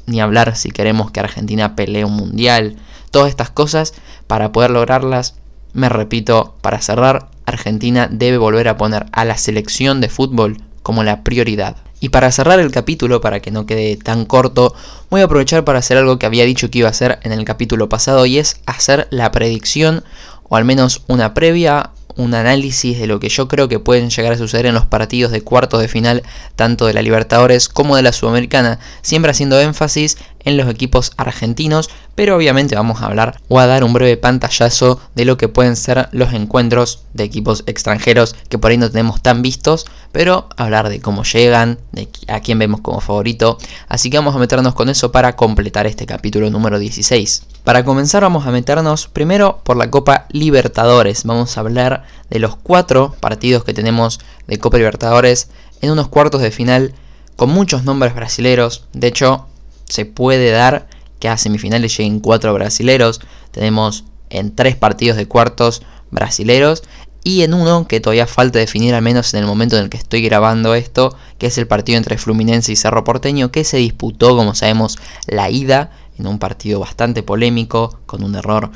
ni 0.05 0.21
hablar 0.21 0.55
si 0.55 0.71
queremos 0.71 1.11
que 1.11 1.19
Argentina 1.19 1.75
pelee 1.75 2.05
un 2.05 2.13
mundial, 2.13 2.77
todas 3.11 3.29
estas 3.29 3.49
cosas, 3.49 3.93
para 4.25 4.53
poder 4.53 4.71
lograrlas, 4.71 5.35
me 5.73 5.89
repito, 5.89 6.55
para 6.61 6.79
cerrar, 6.79 7.27
Argentina 7.45 8.07
debe 8.09 8.37
volver 8.37 8.69
a 8.69 8.77
poner 8.77 9.07
a 9.11 9.25
la 9.25 9.35
selección 9.35 9.99
de 9.99 10.07
fútbol 10.07 10.61
como 10.81 11.03
la 11.03 11.23
prioridad. 11.23 11.75
Y 11.99 12.09
para 12.09 12.31
cerrar 12.31 12.59
el 12.59 12.71
capítulo, 12.71 13.19
para 13.19 13.41
que 13.41 13.51
no 13.51 13.65
quede 13.65 13.97
tan 13.97 14.25
corto, 14.25 14.73
voy 15.09 15.19
a 15.19 15.25
aprovechar 15.25 15.65
para 15.65 15.79
hacer 15.79 15.97
algo 15.97 16.17
que 16.17 16.25
había 16.25 16.45
dicho 16.45 16.71
que 16.71 16.79
iba 16.79 16.87
a 16.87 16.91
hacer 16.91 17.19
en 17.23 17.33
el 17.33 17.43
capítulo 17.43 17.89
pasado 17.89 18.25
y 18.25 18.37
es 18.37 18.61
hacer 18.65 19.07
la 19.11 19.31
predicción 19.31 20.03
o 20.49 20.55
al 20.55 20.65
menos 20.65 21.03
una 21.07 21.33
previa 21.33 21.91
un 22.19 22.33
análisis 22.33 22.99
de 22.99 23.07
lo 23.07 23.19
que 23.19 23.29
yo 23.29 23.47
creo 23.47 23.69
que 23.69 23.79
pueden 23.79 24.09
llegar 24.09 24.33
a 24.33 24.37
suceder 24.37 24.65
en 24.65 24.73
los 24.73 24.85
partidos 24.85 25.31
de 25.31 25.41
cuartos 25.41 25.79
de 25.79 25.87
final, 25.87 26.23
tanto 26.57 26.85
de 26.85 26.93
la 26.93 27.01
Libertadores 27.01 27.69
como 27.69 27.95
de 27.95 28.01
la 28.01 28.11
Sudamericana, 28.11 28.77
siempre 29.01 29.31
haciendo 29.31 29.59
énfasis 29.59 30.17
en 30.43 30.57
los 30.57 30.67
equipos 30.67 31.13
argentinos, 31.15 31.89
pero 32.15 32.35
obviamente 32.35 32.75
vamos 32.75 33.01
a 33.01 33.05
hablar 33.05 33.39
o 33.47 33.59
a 33.59 33.67
dar 33.67 33.85
un 33.85 33.93
breve 33.93 34.17
pantallazo 34.17 34.99
de 35.15 35.23
lo 35.23 35.37
que 35.37 35.47
pueden 35.47 35.77
ser 35.77 36.09
los 36.11 36.33
encuentros 36.33 37.03
de 37.13 37.23
equipos 37.23 37.63
extranjeros 37.67 38.35
que 38.49 38.57
por 38.57 38.71
ahí 38.71 38.77
no 38.77 38.91
tenemos 38.91 39.21
tan 39.21 39.41
vistos, 39.41 39.85
pero 40.11 40.49
hablar 40.57 40.89
de 40.89 40.99
cómo 40.99 41.23
llegan, 41.23 41.79
de 41.93 42.09
a 42.27 42.41
quién 42.41 42.59
vemos 42.59 42.81
como 42.81 42.99
favorito, 42.99 43.57
así 43.87 44.09
que 44.09 44.17
vamos 44.17 44.35
a 44.35 44.39
meternos 44.39 44.75
con 44.75 44.89
eso 44.89 45.13
para 45.13 45.37
completar 45.37 45.87
este 45.87 46.05
capítulo 46.05 46.49
número 46.49 46.79
16. 46.79 47.43
Para 47.69 47.85
comenzar 47.85 48.23
vamos 48.23 48.47
a 48.47 48.51
meternos 48.51 49.07
primero 49.07 49.61
por 49.63 49.77
la 49.77 49.91
Copa 49.91 50.25
Libertadores, 50.29 51.23
vamos 51.23 51.55
a 51.55 51.59
hablar 51.59 52.03
de 52.31 52.39
los 52.39 52.55
cuatro 52.55 53.15
partidos 53.19 53.63
que 53.63 53.75
tenemos 53.75 54.19
de 54.47 54.57
Copa 54.57 54.77
Libertadores 54.77 55.51
en 55.79 55.91
unos 55.91 56.07
cuartos 56.07 56.41
de 56.41 56.49
final 56.49 56.95
con 57.35 57.51
muchos 57.51 57.83
nombres 57.83 58.15
brasileros, 58.15 58.87
de 58.93 59.05
hecho 59.05 59.45
se 59.87 60.05
puede 60.05 60.49
dar 60.49 60.87
que 61.19 61.29
a 61.29 61.37
semifinales 61.37 61.95
lleguen 61.95 62.21
cuatro 62.21 62.55
brasileros. 62.55 63.21
Tenemos 63.51 64.03
en 64.31 64.55
tres 64.55 64.75
partidos 64.75 65.15
de 65.15 65.27
cuartos 65.27 65.83
brasileros 66.09 66.81
y 67.23 67.43
en 67.43 67.53
uno 67.53 67.87
que 67.87 67.99
todavía 67.99 68.25
falta 68.25 68.57
definir 68.57 68.95
al 68.95 69.03
menos 69.03 69.31
en 69.35 69.41
el 69.41 69.45
momento 69.45 69.77
en 69.77 69.83
el 69.83 69.89
que 69.89 69.97
estoy 69.97 70.23
grabando 70.23 70.73
esto, 70.73 71.15
que 71.37 71.45
es 71.45 71.57
el 71.59 71.67
partido 71.67 71.99
entre 71.99 72.17
Fluminense 72.17 72.71
y 72.71 72.75
Cerro 72.75 73.03
Porteño, 73.03 73.51
que 73.51 73.63
se 73.63 73.77
disputó, 73.77 74.35
como 74.35 74.55
sabemos, 74.55 74.97
la 75.27 75.51
ida 75.51 75.91
en 76.19 76.27
un 76.27 76.37
partido 76.37 76.79
bastante 76.79 77.23
polémico, 77.23 77.99
con 78.05 78.23
un 78.23 78.35
error 78.35 78.69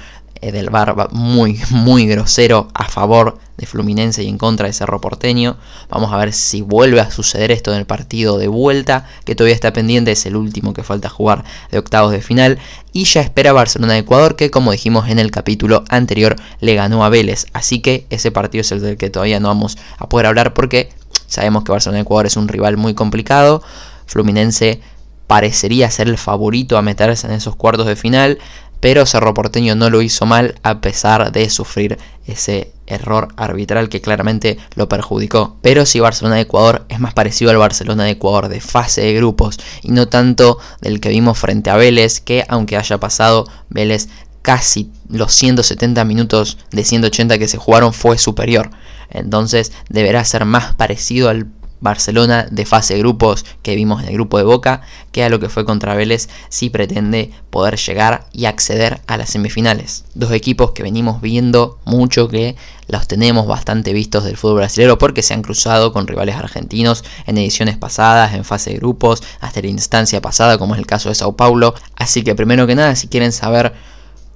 del 0.52 0.70
Barba 0.70 1.08
muy, 1.12 1.60
muy 1.70 2.06
grosero 2.06 2.68
a 2.74 2.86
favor 2.86 3.38
de 3.58 3.66
Fluminense 3.66 4.24
y 4.24 4.28
en 4.28 4.38
contra 4.38 4.68
de 4.68 4.74
Cerro 4.74 5.00
Porteño. 5.00 5.58
Vamos 5.90 6.12
a 6.12 6.18
ver 6.18 6.34
si 6.34 6.62
vuelve 6.62 7.00
a 7.00 7.12
suceder 7.12 7.52
esto 7.52 7.72
en 7.72 7.78
el 7.78 7.86
partido 7.86 8.38
de 8.38 8.48
vuelta, 8.48 9.08
que 9.26 9.36
todavía 9.36 9.56
está 9.56 9.72
pendiente, 9.74 10.12
es 10.12 10.26
el 10.26 10.36
último 10.36 10.74
que 10.74 10.84
falta 10.84 11.08
jugar 11.08 11.44
de 11.72 11.78
octavos 11.78 12.12
de 12.12 12.22
final. 12.22 12.58
Y 12.92 13.06
ya 13.06 13.22
espera 13.22 13.54
Barcelona 13.54 13.94
de 13.94 14.00
Ecuador, 14.00 14.36
que 14.36 14.52
como 14.52 14.72
dijimos 14.72 15.08
en 15.10 15.20
el 15.20 15.32
capítulo 15.32 15.84
anterior, 15.90 16.36
le 16.60 16.76
ganó 16.76 17.06
a 17.06 17.10
Vélez. 17.10 17.46
Así 17.54 17.80
que 17.80 18.06
ese 18.10 18.32
partido 18.32 18.62
es 18.62 18.72
el 18.72 18.82
del 18.82 18.98
que 18.98 19.10
todavía 19.10 19.40
no 19.40 19.48
vamos 19.48 19.78
a 19.98 20.10
poder 20.10 20.26
hablar 20.26 20.54
porque 20.54 20.92
sabemos 21.28 21.64
que 21.64 21.72
Barcelona 21.72 21.98
de 21.98 22.04
Ecuador 22.04 22.26
es 22.26 22.38
un 22.38 22.48
rival 22.48 22.78
muy 22.78 22.94
complicado. 22.94 23.62
Fluminense 24.06 24.82
parecería 25.28 25.90
ser 25.90 26.08
el 26.08 26.18
favorito 26.18 26.78
a 26.78 26.82
meterse 26.82 27.28
en 27.28 27.34
esos 27.34 27.56
cuartos 27.56 27.88
de 27.88 27.96
final 27.96 28.40
pero 28.84 29.06
Cerro 29.06 29.34
Porteño 29.34 29.76
no 29.76 29.90
lo 29.90 30.02
hizo 30.02 30.26
mal 30.26 30.56
a 30.62 30.82
pesar 30.82 31.32
de 31.32 31.50
sufrir 31.50 31.98
ese 32.28 32.74
error 32.86 33.30
arbitral 33.38 33.88
que 33.88 34.02
claramente 34.02 34.58
lo 34.76 34.90
perjudicó. 34.90 35.56
Pero 35.62 35.86
si 35.86 36.02
Barcelona 36.02 36.36
de 36.36 36.42
Ecuador 36.42 36.86
es 36.90 37.00
más 37.00 37.14
parecido 37.14 37.50
al 37.50 37.58
Barcelona 37.58 38.04
de 38.04 38.10
Ecuador 38.10 38.50
de 38.50 38.60
fase 38.60 39.00
de 39.00 39.14
grupos 39.14 39.58
y 39.84 39.92
no 39.92 40.10
tanto 40.10 40.58
del 40.82 41.00
que 41.00 41.08
vimos 41.08 41.38
frente 41.38 41.70
a 41.70 41.78
Vélez, 41.78 42.20
que 42.20 42.44
aunque 42.50 42.76
haya 42.76 43.00
pasado, 43.00 43.48
Vélez 43.70 44.10
casi 44.42 44.92
los 45.08 45.34
170 45.34 46.04
minutos 46.04 46.58
de 46.72 46.84
180 46.84 47.38
que 47.38 47.48
se 47.48 47.58
jugaron 47.58 47.94
fue 47.94 48.18
superior. 48.18 48.70
Entonces 49.10 49.72
deberá 49.88 50.26
ser 50.26 50.44
más 50.44 50.76
parecido 50.76 51.30
al 51.30 51.48
Barcelona 51.84 52.48
de 52.50 52.66
fase 52.66 52.98
grupos 52.98 53.46
que 53.62 53.76
vimos 53.76 54.02
en 54.02 54.08
el 54.08 54.14
grupo 54.16 54.38
de 54.38 54.46
Boca, 54.46 54.82
que 55.12 55.24
a 55.24 55.30
lo 55.30 55.40
que 55.40 55.50
fue 55.50 55.66
contra 55.66 55.96
Vélez 55.96 56.30
si 56.50 56.70
pretende 56.70 57.32
poder 57.50 57.78
llegar 57.78 58.26
y 58.32 58.46
acceder 58.46 59.02
a 59.06 59.18
las 59.18 59.30
semifinales. 59.30 60.06
Dos 60.16 60.32
equipos 60.32 60.72
que 60.72 60.82
venimos 60.82 61.22
viendo 61.22 61.78
mucho 61.86 62.30
que 62.30 62.56
los 62.88 63.08
tenemos 63.08 63.48
bastante 63.48 63.94
vistos 63.94 64.24
del 64.24 64.38
fútbol 64.38 64.58
brasileño 64.58 64.98
porque 64.98 65.22
se 65.22 65.34
han 65.34 65.42
cruzado 65.42 65.92
con 65.92 66.08
rivales 66.08 66.36
argentinos 66.36 67.04
en 67.28 67.38
ediciones 67.38 67.78
pasadas, 67.78 68.34
en 68.34 68.46
fase 68.46 68.72
de 68.72 68.78
grupos, 68.78 69.22
hasta 69.42 69.62
la 69.62 69.68
instancia 69.68 70.22
pasada 70.22 70.58
como 70.58 70.76
es 70.76 70.80
el 70.80 70.88
caso 70.88 71.10
de 71.10 71.16
Sao 71.16 71.36
Paulo. 71.36 71.76
Así 71.96 72.24
que 72.24 72.34
primero 72.34 72.66
que 72.66 72.76
nada, 72.76 72.96
si 72.96 73.08
quieren 73.08 73.34
saber 73.34 73.74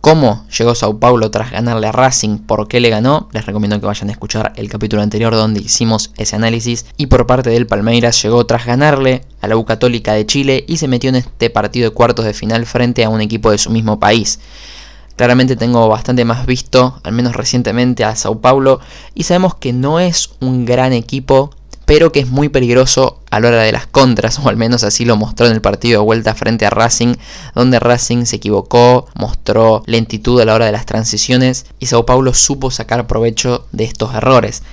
cómo 0.07 0.45
llegó 0.57 0.73
Sao 0.73 0.99
Paulo 0.99 1.31
tras 1.31 1.51
ganarle 1.51 1.85
a 1.87 1.91
Racing, 1.91 2.37
por 2.37 2.69
qué 2.69 2.79
le 2.79 2.89
ganó, 2.89 3.27
les 3.33 3.45
recomiendo 3.45 3.77
que 3.77 3.87
vayan 3.87 4.07
a 4.07 4.13
escuchar 4.13 4.53
el 4.55 4.69
capítulo 4.69 5.01
anterior 5.01 5.35
donde 5.35 5.59
hicimos 5.59 6.11
ese 6.15 6.37
análisis. 6.37 6.85
Y 6.95 7.07
por 7.07 7.27
parte 7.27 7.49
del 7.49 7.67
Palmeiras 7.67 8.23
llegó 8.23 8.45
tras 8.45 8.65
ganarle 8.65 9.25
a 9.41 9.49
la 9.49 9.57
U 9.57 9.65
Católica 9.65 10.13
de 10.13 10.25
Chile 10.25 10.63
y 10.65 10.77
se 10.77 10.87
metió 10.87 11.09
en 11.09 11.17
este 11.17 11.49
partido 11.49 11.89
de 11.89 11.93
cuartos 11.93 12.23
de 12.23 12.33
final 12.33 12.65
frente 12.65 13.03
a 13.03 13.09
un 13.09 13.19
equipo 13.19 13.51
de 13.51 13.57
su 13.57 13.69
mismo 13.69 13.99
país. 13.99 14.39
Claramente 15.17 15.57
tengo 15.57 15.89
bastante 15.89 16.23
más 16.23 16.45
visto, 16.45 17.01
al 17.03 17.11
menos 17.11 17.35
recientemente, 17.35 18.05
a 18.05 18.15
Sao 18.15 18.39
Paulo 18.39 18.79
y 19.13 19.23
sabemos 19.23 19.55
que 19.55 19.73
no 19.73 19.99
es 19.99 20.29
un 20.39 20.63
gran 20.63 20.93
equipo 20.93 21.49
pero 21.87 22.11
que 22.11 22.19
es 22.19 22.27
muy 22.27 22.49
peligroso 22.49 23.21
a 23.31 23.39
la 23.39 23.47
hora 23.47 23.63
de 23.63 23.71
las 23.71 23.87
contras, 23.87 24.39
o 24.39 24.49
al 24.49 24.57
menos 24.57 24.83
así 24.83 25.05
lo 25.05 25.15
mostró 25.15 25.47
en 25.47 25.53
el 25.53 25.61
partido 25.61 26.01
de 26.01 26.05
vuelta 26.05 26.35
frente 26.35 26.65
a 26.65 26.69
Racing, 26.69 27.15
donde 27.55 27.79
Racing 27.79 28.25
se 28.25 28.35
equivocó, 28.35 29.07
mostró 29.15 29.83
lentitud 29.85 30.41
a 30.41 30.45
la 30.45 30.53
hora 30.53 30.65
de 30.65 30.73
las 30.73 30.85
transiciones 30.85 31.65
y 31.79 31.85
Sao 31.85 32.05
Paulo 32.05 32.33
supo 32.33 32.71
sacar 32.71 33.07
provecho 33.07 33.65
de 33.71 33.85
estos 33.85 34.13
errores. 34.13 34.63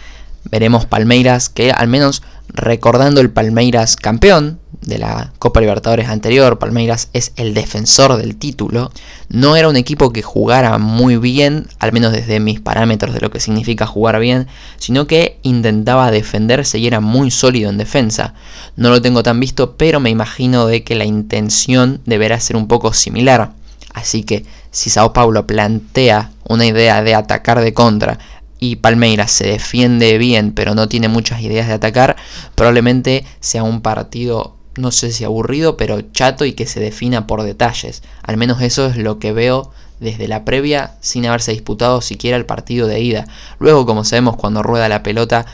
Veremos 0.51 0.87
Palmeiras 0.87 1.49
que 1.49 1.71
al 1.71 1.87
menos 1.87 2.25
recordando 2.49 3.21
el 3.21 3.31
Palmeiras 3.31 3.95
campeón 3.95 4.59
de 4.83 4.99
la 4.99 5.33
Copa 5.39 5.61
Libertadores 5.61 6.09
anterior, 6.09 6.59
Palmeiras 6.59 7.09
es 7.13 7.33
el 7.37 7.55
defensor 7.55 8.17
del 8.17 8.37
título, 8.37 8.91
no 9.29 9.57
era 9.57 9.69
un 9.69 9.77
equipo 9.77 10.13
que 10.13 10.23
jugara 10.23 10.79
muy 10.79 11.17
bien, 11.17 11.67
al 11.79 11.93
menos 11.93 12.13
desde 12.13 12.41
mis 12.41 12.61
parámetros 12.61 13.15
de 13.15 13.21
lo 13.21 13.31
que 13.31 13.41
significa 13.41 13.87
jugar 13.87 14.21
bien, 14.21 14.47
sino 14.79 15.07
que 15.07 15.39
intentaba 15.43 16.11
defenderse 16.11 16.79
y 16.79 16.87
era 16.87 17.01
muy 17.01 17.31
sólido 17.31 17.71
en 17.71 17.79
defensa. 17.79 18.35
No 18.77 18.91
lo 18.91 19.03
tengo 19.03 19.23
tan 19.23 19.41
visto, 19.41 19.77
pero 19.77 20.01
me 20.01 20.11
imagino 20.11 20.67
de 20.67 20.85
que 20.85 20.95
la 20.95 21.05
intención 21.05 22.01
deberá 22.07 22.39
ser 22.41 22.57
un 22.57 22.69
poco 22.69 22.93
similar. 22.93 23.53
Así 23.93 24.25
que 24.25 24.45
si 24.71 24.91
Sao 24.91 25.13
Paulo 25.13 25.47
plantea 25.47 26.33
una 26.49 26.67
idea 26.67 27.03
de 27.03 27.15
atacar 27.15 27.61
de 27.61 27.73
contra 27.73 28.19
y 28.59 28.77
Palmeiras 28.77 29.31
se 29.31 29.47
defiende 29.47 30.19
bien 30.19 30.53
pero 30.53 30.75
no 30.75 30.89
tiene 30.89 31.09
muchas 31.09 31.41
ideas 31.41 31.69
de 31.69 31.75
atacar, 31.75 32.17
probablemente 32.55 33.25
sea 33.41 33.63
un 33.63 33.81
partido 33.83 34.57
no 34.77 34.91
sé 34.91 35.13
si 35.13 35.25
aburrido, 35.25 35.77
pero 35.77 36.01
chato 36.01 36.45
y 36.45 36.53
que 36.53 36.67
se 36.67 36.81
defina 36.81 37.27
por 37.27 37.43
detalles. 37.43 38.03
Al 38.23 38.37
menos 38.37 38.61
eso 38.63 38.87
es 38.87 38.97
lo 38.97 39.19
que 39.19 39.33
veo 39.33 39.73
desde 40.01 40.29
la 40.29 40.45
previa 40.45 40.97
sin 41.01 41.27
haberse 41.27 41.53
disputado 41.53 42.01
siquiera 42.01 42.37
el 42.37 42.47
partido 42.47 42.87
de 42.87 43.01
ida. 43.01 43.27
Luego, 43.59 43.87
como 43.87 44.05
sabemos, 44.05 44.37
cuando 44.37 44.63
rueda 44.63 44.89
la 44.89 45.03
pelota, 45.03 45.47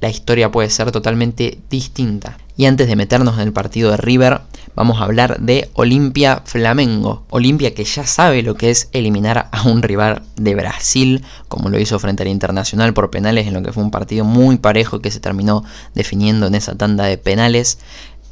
la 0.00 0.10
historia 0.10 0.50
puede 0.50 0.70
ser 0.70 0.92
totalmente 0.92 1.58
distinta. 1.70 2.36
Y 2.58 2.66
antes 2.66 2.88
de 2.88 2.96
meternos 2.96 3.34
en 3.36 3.42
el 3.42 3.52
partido 3.52 3.90
de 3.90 3.96
River, 3.96 4.40
vamos 4.74 5.00
a 5.00 5.04
hablar 5.04 5.40
de 5.40 5.70
Olimpia 5.74 6.42
Flamengo. 6.44 7.24
Olimpia 7.30 7.74
que 7.74 7.84
ya 7.84 8.06
sabe 8.06 8.42
lo 8.42 8.54
que 8.54 8.70
es 8.70 8.88
eliminar 8.92 9.48
a 9.52 9.62
un 9.68 9.82
rival 9.82 10.22
de 10.36 10.54
Brasil, 10.54 11.24
como 11.48 11.68
lo 11.68 11.78
hizo 11.78 11.98
frente 11.98 12.22
al 12.22 12.28
Internacional 12.28 12.94
por 12.94 13.10
penales, 13.10 13.46
en 13.46 13.54
lo 13.54 13.62
que 13.62 13.72
fue 13.72 13.82
un 13.82 13.90
partido 13.90 14.24
muy 14.24 14.56
parejo 14.56 15.00
que 15.00 15.10
se 15.10 15.20
terminó 15.20 15.64
definiendo 15.94 16.46
en 16.46 16.54
esa 16.54 16.76
tanda 16.76 17.04
de 17.04 17.18
penales 17.18 17.78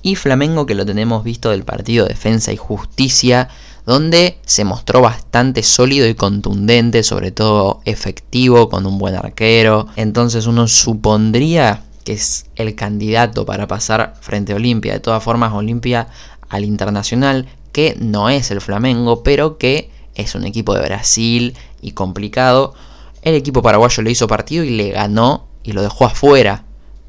y 0.05 0.17
Flamengo 0.17 0.67
que 0.67 0.75
lo 0.75 0.85
tenemos 0.85 1.25
visto 1.25 1.51
del 1.51 1.65
partido 1.65 2.05
Defensa 2.05 2.53
y 2.53 2.59
Justicia, 2.59 3.49
donde 3.87 4.39
se 4.45 4.65
mostró 4.65 5.01
bastante 5.01 5.63
sólido 5.63 6.07
y 6.07 6.15
contundente, 6.15 7.03
sobre 7.03 7.31
todo 7.31 7.81
efectivo, 7.87 8.69
con 8.69 8.85
un 8.85 8.99
buen 8.99 9.17
arquero. 9.17 9.87
Entonces 9.97 10.47
uno 10.47 10.69
supondría 10.69 11.85
que 12.05 12.13
es 12.13 12.45
el 12.55 12.75
candidato 12.75 13.47
para 13.47 13.67
pasar 13.67 14.15
frente 14.21 14.53
a 14.53 14.57
Olimpia. 14.57 14.93
De 14.93 15.01
todas 15.01 15.25
formas, 15.25 15.55
Olimpia 15.55 16.09
al 16.51 16.67
internacional, 16.67 17.49
que 17.73 17.97
no 17.99 18.29
es 18.29 18.51
el 18.51 18.61
Flamengo, 18.61 19.23
pero 19.23 19.57
que 19.57 19.91
es 20.15 20.35
un 20.35 20.45
equipo 20.45 20.75
de 20.75 20.83
Brasil 20.83 21.55
y 21.81 21.93
complicado. 21.93 22.75
El 23.23 23.35
equipo 23.37 23.63
paraguayo 23.63 24.03
le 24.03 24.11
hizo 24.11 24.29
partido 24.29 24.65
y 24.65 24.71
le 24.77 24.91
ganó 24.91 25.49
y 25.63 25.73
lo 25.73 25.81
dejó 25.81 26.05
afuera 26.05 26.65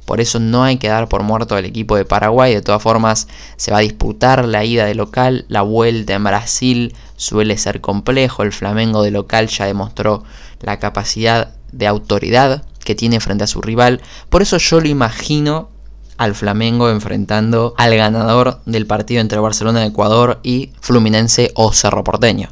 por 0.05 0.21
eso 0.21 0.39
no 0.39 0.63
hay 0.63 0.77
que 0.77 0.87
dar 0.87 1.09
por 1.09 1.23
muerto 1.23 1.55
al 1.55 1.65
equipo 1.65 1.95
de 1.95 2.05
Paraguay. 2.05 2.53
De 2.53 2.61
todas 2.61 2.81
formas, 2.81 3.27
se 3.57 3.71
va 3.71 3.79
a 3.79 3.81
disputar 3.81 4.45
la 4.45 4.63
ida 4.63 4.85
de 4.85 4.95
local. 4.95 5.45
La 5.49 5.63
vuelta 5.63 6.13
en 6.13 6.23
Brasil 6.23 6.95
suele 7.17 7.57
ser 7.57 7.81
complejo. 7.81 8.43
El 8.43 8.51
Flamengo 8.51 9.01
de 9.01 9.11
local 9.11 9.47
ya 9.47 9.65
demostró 9.65 10.23
la 10.61 10.79
capacidad 10.79 11.55
de 11.71 11.87
autoridad 11.87 12.63
que 12.83 12.95
tiene 12.95 13.19
frente 13.19 13.43
a 13.43 13.47
su 13.47 13.61
rival. 13.61 14.01
Por 14.29 14.43
eso 14.43 14.57
yo 14.57 14.79
lo 14.79 14.87
imagino 14.87 15.69
al 16.17 16.35
Flamengo 16.35 16.89
enfrentando 16.89 17.73
al 17.77 17.95
ganador 17.95 18.61
del 18.65 18.85
partido 18.85 19.21
entre 19.21 19.39
Barcelona 19.39 19.85
Ecuador 19.85 20.39
y 20.43 20.71
Fluminense 20.79 21.51
o 21.55 21.73
Cerro 21.73 22.03
Porteño. 22.03 22.49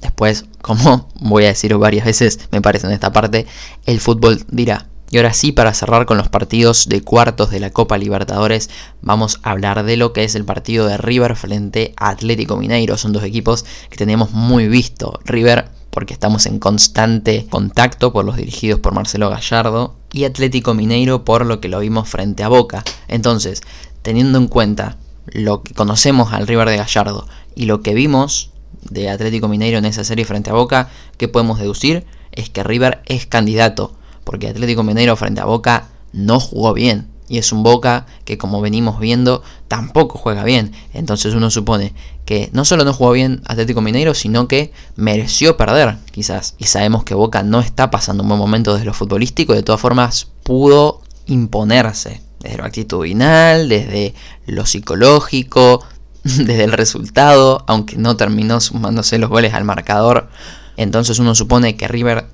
Después, 0.00 0.44
como 0.62 1.08
voy 1.20 1.44
a 1.44 1.48
decir 1.48 1.76
varias 1.76 2.06
veces, 2.06 2.38
me 2.52 2.62
parece 2.62 2.86
en 2.86 2.92
esta 2.92 3.12
parte, 3.12 3.46
el 3.86 4.00
fútbol 4.00 4.44
dirá. 4.48 4.86
Y 5.10 5.18
ahora 5.18 5.32
sí, 5.32 5.52
para 5.52 5.72
cerrar 5.72 6.04
con 6.04 6.16
los 6.16 6.28
partidos 6.28 6.88
de 6.88 7.00
cuartos 7.00 7.50
de 7.50 7.60
la 7.60 7.70
Copa 7.70 7.96
Libertadores, 7.96 8.70
vamos 9.02 9.38
a 9.42 9.52
hablar 9.52 9.84
de 9.84 9.96
lo 9.96 10.12
que 10.12 10.24
es 10.24 10.34
el 10.34 10.44
partido 10.44 10.86
de 10.86 10.96
River 10.96 11.36
frente 11.36 11.94
a 11.96 12.08
Atlético 12.08 12.56
Mineiro. 12.56 12.96
Son 12.96 13.12
dos 13.12 13.22
equipos 13.22 13.64
que 13.88 13.96
tenemos 13.96 14.32
muy 14.32 14.66
visto. 14.66 15.20
River 15.24 15.70
porque 15.96 16.12
estamos 16.12 16.44
en 16.44 16.58
constante 16.58 17.46
contacto 17.48 18.12
por 18.12 18.24
los 18.24 18.36
dirigidos 18.36 18.80
por 18.80 18.92
Marcelo 18.92 19.30
Gallardo 19.30 19.96
y 20.12 20.24
Atlético 20.24 20.74
Mineiro 20.74 21.24
por 21.24 21.46
lo 21.46 21.58
que 21.58 21.68
lo 21.68 21.78
vimos 21.78 22.08
frente 22.08 22.42
a 22.42 22.48
Boca. 22.48 22.84
Entonces, 23.08 23.62
teniendo 24.02 24.36
en 24.36 24.48
cuenta 24.48 24.98
lo 25.24 25.62
que 25.62 25.72
conocemos 25.72 26.32
al 26.32 26.46
River 26.46 26.68
de 26.68 26.76
Gallardo 26.76 27.26
y 27.54 27.64
lo 27.64 27.80
que 27.80 27.94
vimos 27.94 28.50
de 28.82 29.08
Atlético 29.08 29.48
Mineiro 29.48 29.78
en 29.78 29.86
esa 29.86 30.04
serie 30.04 30.26
frente 30.26 30.50
a 30.50 30.54
Boca, 30.54 30.90
¿qué 31.16 31.28
podemos 31.28 31.58
deducir? 31.58 32.04
Es 32.32 32.50
que 32.50 32.62
River 32.62 33.00
es 33.06 33.24
candidato 33.24 33.95
porque 34.26 34.48
Atlético 34.48 34.82
Mineiro 34.82 35.14
frente 35.14 35.40
a 35.40 35.44
Boca 35.44 35.86
no 36.12 36.40
jugó 36.40 36.74
bien. 36.74 37.06
Y 37.28 37.38
es 37.38 37.52
un 37.52 37.62
Boca 37.62 38.06
que 38.24 38.38
como 38.38 38.60
venimos 38.60 38.98
viendo 38.98 39.42
tampoco 39.68 40.18
juega 40.18 40.42
bien. 40.42 40.72
Entonces 40.92 41.32
uno 41.34 41.48
supone 41.48 41.94
que 42.24 42.50
no 42.52 42.64
solo 42.64 42.84
no 42.84 42.92
jugó 42.92 43.12
bien 43.12 43.40
Atlético 43.46 43.80
Mineiro, 43.80 44.14
sino 44.14 44.48
que 44.48 44.72
mereció 44.96 45.56
perder 45.56 45.96
quizás. 46.10 46.56
Y 46.58 46.64
sabemos 46.64 47.04
que 47.04 47.14
Boca 47.14 47.44
no 47.44 47.60
está 47.60 47.90
pasando 47.90 48.24
un 48.24 48.28
buen 48.28 48.40
momento 48.40 48.72
desde 48.72 48.86
lo 48.86 48.94
futbolístico. 48.94 49.54
De 49.54 49.62
todas 49.62 49.80
formas 49.80 50.28
pudo 50.42 51.02
imponerse. 51.26 52.20
Desde 52.40 52.58
lo 52.58 52.64
actitudinal, 52.64 53.68
desde 53.68 54.12
lo 54.46 54.66
psicológico, 54.66 55.84
desde 56.24 56.64
el 56.64 56.72
resultado. 56.72 57.64
Aunque 57.68 57.96
no 57.96 58.16
terminó 58.16 58.60
sumándose 58.60 59.18
los 59.18 59.30
goles 59.30 59.54
al 59.54 59.62
marcador. 59.62 60.28
Entonces 60.76 61.20
uno 61.20 61.36
supone 61.36 61.76
que 61.76 61.86
River 61.86 62.26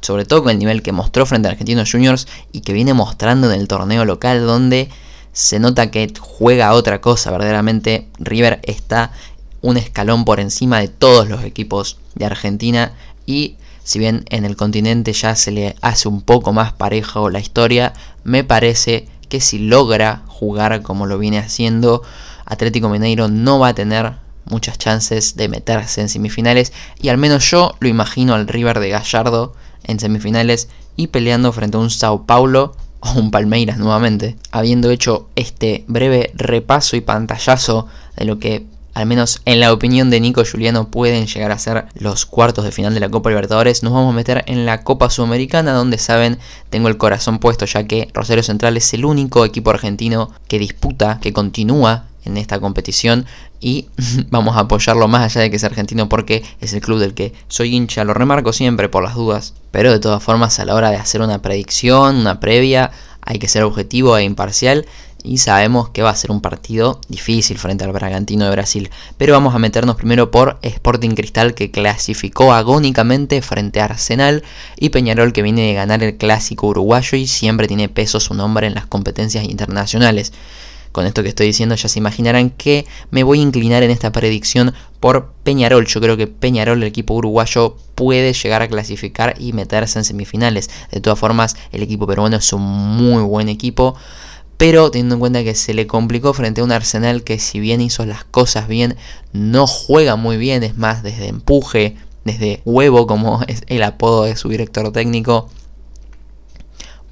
sobre 0.00 0.24
todo 0.24 0.42
con 0.42 0.52
el 0.52 0.58
nivel 0.58 0.82
que 0.82 0.92
mostró 0.92 1.26
frente 1.26 1.48
a 1.48 1.52
Argentinos 1.52 1.90
Juniors 1.90 2.26
y 2.52 2.60
que 2.60 2.72
viene 2.72 2.94
mostrando 2.94 3.50
en 3.50 3.60
el 3.60 3.68
torneo 3.68 4.04
local 4.04 4.46
donde 4.46 4.88
se 5.32 5.58
nota 5.58 5.90
que 5.90 6.12
juega 6.18 6.72
otra 6.72 7.00
cosa, 7.00 7.30
verdaderamente 7.30 8.08
River 8.18 8.60
está 8.64 9.12
un 9.62 9.76
escalón 9.76 10.24
por 10.24 10.40
encima 10.40 10.80
de 10.80 10.88
todos 10.88 11.28
los 11.28 11.44
equipos 11.44 11.98
de 12.14 12.26
Argentina 12.26 12.92
y 13.26 13.56
si 13.84 13.98
bien 13.98 14.24
en 14.30 14.44
el 14.44 14.56
continente 14.56 15.12
ya 15.12 15.34
se 15.36 15.50
le 15.50 15.76
hace 15.82 16.08
un 16.08 16.22
poco 16.22 16.52
más 16.52 16.72
parejo 16.72 17.30
la 17.30 17.40
historia, 17.40 17.92
me 18.24 18.44
parece 18.44 19.08
que 19.28 19.40
si 19.40 19.58
logra 19.58 20.22
jugar 20.26 20.82
como 20.82 21.06
lo 21.06 21.18
viene 21.18 21.38
haciendo, 21.38 22.02
Atlético 22.44 22.88
Mineiro 22.88 23.28
no 23.28 23.58
va 23.58 23.68
a 23.68 23.74
tener 23.74 24.14
muchas 24.44 24.78
chances 24.78 25.36
de 25.36 25.48
meterse 25.48 26.00
en 26.00 26.08
semifinales 26.08 26.72
y 27.00 27.08
al 27.08 27.18
menos 27.18 27.48
yo 27.50 27.76
lo 27.80 27.88
imagino 27.88 28.34
al 28.34 28.48
River 28.48 28.80
de 28.80 28.90
Gallardo 28.90 29.54
en 29.84 30.00
semifinales 30.00 30.68
y 30.96 31.08
peleando 31.08 31.52
frente 31.52 31.76
a 31.76 31.80
un 31.80 31.90
Sao 31.90 32.26
Paulo 32.26 32.74
o 33.00 33.12
un 33.12 33.30
Palmeiras 33.30 33.78
nuevamente. 33.78 34.36
Habiendo 34.50 34.90
hecho 34.90 35.28
este 35.36 35.84
breve 35.88 36.32
repaso 36.34 36.96
y 36.96 37.00
pantallazo 37.00 37.86
de 38.16 38.24
lo 38.24 38.38
que 38.38 38.66
al 38.92 39.06
menos 39.06 39.40
en 39.44 39.60
la 39.60 39.72
opinión 39.72 40.10
de 40.10 40.20
Nico 40.20 40.42
Juliano 40.44 40.88
pueden 40.90 41.26
llegar 41.26 41.52
a 41.52 41.58
ser 41.58 41.86
los 41.94 42.26
cuartos 42.26 42.64
de 42.64 42.72
final 42.72 42.92
de 42.92 43.00
la 43.00 43.08
Copa 43.08 43.30
Libertadores, 43.30 43.82
nos 43.82 43.92
vamos 43.92 44.12
a 44.12 44.16
meter 44.16 44.44
en 44.46 44.66
la 44.66 44.82
Copa 44.82 45.10
Sudamericana 45.10 45.72
donde 45.72 45.98
saben 45.98 46.38
tengo 46.70 46.88
el 46.88 46.96
corazón 46.96 47.38
puesto 47.38 47.66
ya 47.66 47.84
que 47.86 48.08
Rosario 48.12 48.42
Central 48.42 48.76
es 48.76 48.92
el 48.92 49.04
único 49.04 49.44
equipo 49.44 49.70
argentino 49.70 50.30
que 50.48 50.58
disputa, 50.58 51.18
que 51.20 51.32
continúa 51.32 52.09
en 52.24 52.36
esta 52.36 52.60
competición 52.60 53.26
y 53.60 53.88
vamos 54.30 54.56
a 54.56 54.60
apoyarlo 54.60 55.08
más 55.08 55.22
allá 55.22 55.42
de 55.42 55.50
que 55.50 55.56
es 55.56 55.64
argentino 55.64 56.08
porque 56.08 56.42
es 56.60 56.72
el 56.72 56.80
club 56.80 56.98
del 56.98 57.14
que 57.14 57.32
soy 57.48 57.74
hincha, 57.74 58.04
lo 58.04 58.14
remarco 58.14 58.52
siempre 58.52 58.88
por 58.88 59.02
las 59.02 59.14
dudas, 59.14 59.54
pero 59.70 59.92
de 59.92 60.00
todas 60.00 60.22
formas 60.22 60.58
a 60.58 60.64
la 60.64 60.74
hora 60.74 60.90
de 60.90 60.96
hacer 60.96 61.20
una 61.20 61.42
predicción, 61.42 62.16
una 62.16 62.40
previa, 62.40 62.90
hay 63.22 63.38
que 63.38 63.48
ser 63.48 63.64
objetivo 63.64 64.16
e 64.16 64.24
imparcial 64.24 64.86
y 65.22 65.38
sabemos 65.38 65.90
que 65.90 66.02
va 66.02 66.10
a 66.10 66.16
ser 66.16 66.30
un 66.30 66.40
partido 66.40 67.00
difícil 67.08 67.58
frente 67.58 67.84
al 67.84 67.92
Bragantino 67.92 68.44
de 68.44 68.50
Brasil. 68.50 68.90
Pero 69.18 69.32
vamos 69.32 69.54
a 69.54 69.58
meternos 69.58 69.96
primero 69.96 70.30
por 70.30 70.58
Sporting 70.62 71.10
Cristal 71.10 71.54
que 71.54 71.70
clasificó 71.70 72.52
agónicamente 72.52 73.42
frente 73.42 73.80
a 73.80 73.84
Arsenal 73.84 74.42
y 74.76 74.90
Peñarol 74.90 75.32
que 75.32 75.42
viene 75.42 75.68
de 75.68 75.74
ganar 75.74 76.02
el 76.02 76.16
clásico 76.16 76.68
uruguayo 76.68 77.18
y 77.18 77.26
siempre 77.26 77.68
tiene 77.68 77.88
peso 77.88 78.20
su 78.20 78.34
nombre 78.34 78.66
en 78.66 78.74
las 78.74 78.86
competencias 78.86 79.44
internacionales 79.44 80.32
con 80.92 81.06
esto 81.06 81.22
que 81.22 81.28
estoy 81.28 81.46
diciendo 81.46 81.74
ya 81.74 81.88
se 81.88 81.98
imaginarán 81.98 82.50
que 82.50 82.86
me 83.10 83.22
voy 83.22 83.38
a 83.38 83.42
inclinar 83.42 83.82
en 83.82 83.90
esta 83.90 84.12
predicción 84.12 84.74
por 84.98 85.32
Peñarol. 85.44 85.86
Yo 85.86 86.00
creo 86.00 86.16
que 86.16 86.26
Peñarol, 86.26 86.82
el 86.82 86.88
equipo 86.88 87.14
uruguayo, 87.14 87.76
puede 87.94 88.32
llegar 88.32 88.62
a 88.62 88.68
clasificar 88.68 89.34
y 89.38 89.52
meterse 89.52 89.98
en 89.98 90.04
semifinales. 90.04 90.70
De 90.90 91.00
todas 91.00 91.18
formas, 91.18 91.56
el 91.72 91.82
equipo 91.82 92.06
peruano 92.06 92.36
es 92.36 92.52
un 92.52 92.62
muy 92.62 93.22
buen 93.22 93.48
equipo. 93.48 93.94
Pero 94.56 94.90
teniendo 94.90 95.14
en 95.14 95.20
cuenta 95.20 95.42
que 95.42 95.54
se 95.54 95.72
le 95.72 95.86
complicó 95.86 96.34
frente 96.34 96.60
a 96.60 96.64
un 96.64 96.72
Arsenal 96.72 97.24
que 97.24 97.38
si 97.38 97.60
bien 97.60 97.80
hizo 97.80 98.04
las 98.04 98.24
cosas 98.24 98.68
bien, 98.68 98.96
no 99.32 99.66
juega 99.66 100.16
muy 100.16 100.36
bien, 100.36 100.62
es 100.62 100.76
más 100.76 101.02
desde 101.02 101.28
empuje, 101.28 101.96
desde 102.24 102.60
huevo 102.66 103.06
como 103.06 103.42
es 103.48 103.62
el 103.68 103.82
apodo 103.82 104.24
de 104.24 104.36
su 104.36 104.50
director 104.50 104.92
técnico, 104.92 105.48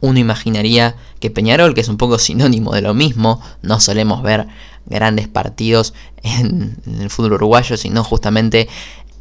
uno 0.01 0.19
imaginaría 0.19 0.97
que 1.21 1.31
Peñarol, 1.31 1.75
que 1.75 1.81
es 1.81 1.89
un 1.89 1.97
poco 1.97 2.19
sinónimo 2.19 2.73
de 2.73 2.83
lo 2.83 2.95
mismo, 2.95 3.41
no 3.63 3.81
solemos 3.81 4.23
ver 4.23 4.47
grandes 4.87 5.29
partidos 5.29 5.95
en, 6.23 6.77
el 7.01 7.11
fútbol 7.11 7.35
uruguayo, 7.35 7.77
sino 7.77 8.05
justamente 8.05 8.69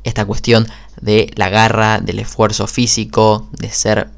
esta 0.03 0.25
cuestión 0.25 0.67
de 1.01 1.31
la 1.35 1.49
garra, 1.49 1.99
del 1.99 2.19
esfuerzo 2.19 2.67
físico, 2.67 3.49
de 3.51 3.69
ser 3.69 4.09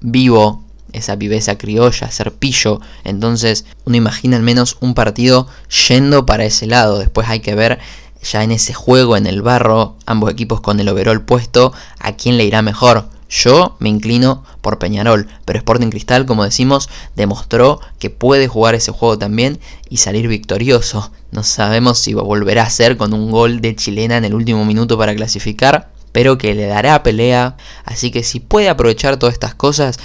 vivo, 0.00 0.64
esa 0.92 1.16
viveza 1.16 1.58
criolla, 1.58 2.10
ser 2.10 2.32
pillo. 2.32 2.80
Entonces 3.04 3.66
uno 3.84 3.96
imagina 3.96 4.36
al 4.36 4.42
menos 4.42 4.76
un 4.80 4.94
partido 4.94 5.46
yendo 5.88 6.26
para 6.26 6.44
ese 6.44 6.66
lado. 6.66 6.98
Después 6.98 7.28
hay 7.28 7.40
que 7.40 7.54
ver 7.54 7.78
ya 8.22 8.42
en 8.42 8.50
ese 8.50 8.74
juego, 8.74 9.16
en 9.16 9.26
el 9.26 9.42
barro, 9.42 9.96
ambos 10.06 10.30
equipos 10.32 10.60
con 10.60 10.80
el 10.80 10.88
overall 10.88 11.22
puesto, 11.22 11.72
a 12.00 12.12
quién 12.12 12.36
le 12.36 12.44
irá 12.44 12.62
mejor. 12.62 13.08
Yo 13.28 13.76
me 13.80 13.88
inclino 13.88 14.44
por 14.60 14.78
Peñarol, 14.78 15.28
pero 15.44 15.58
Sporting 15.58 15.90
Cristal, 15.90 16.26
como 16.26 16.44
decimos, 16.44 16.88
demostró 17.16 17.80
que 17.98 18.10
puede 18.10 18.46
jugar 18.48 18.74
ese 18.74 18.92
juego 18.92 19.18
también 19.18 19.58
y 19.88 19.96
salir 19.96 20.28
victorioso. 20.28 21.10
No 21.32 21.42
sabemos 21.42 21.98
si 21.98 22.14
volverá 22.14 22.62
a 22.62 22.70
ser 22.70 22.96
con 22.96 23.12
un 23.12 23.30
gol 23.30 23.60
de 23.60 23.74
chilena 23.74 24.16
en 24.16 24.24
el 24.24 24.34
último 24.34 24.64
minuto 24.64 24.96
para 24.96 25.14
clasificar, 25.14 25.90
pero 26.12 26.38
que 26.38 26.54
le 26.54 26.66
dará 26.66 27.02
pelea. 27.02 27.56
Así 27.84 28.10
que 28.10 28.22
si 28.22 28.40
puede 28.40 28.68
aprovechar 28.68 29.16
todas 29.16 29.34
estas 29.34 29.54
cosas, 29.54 29.98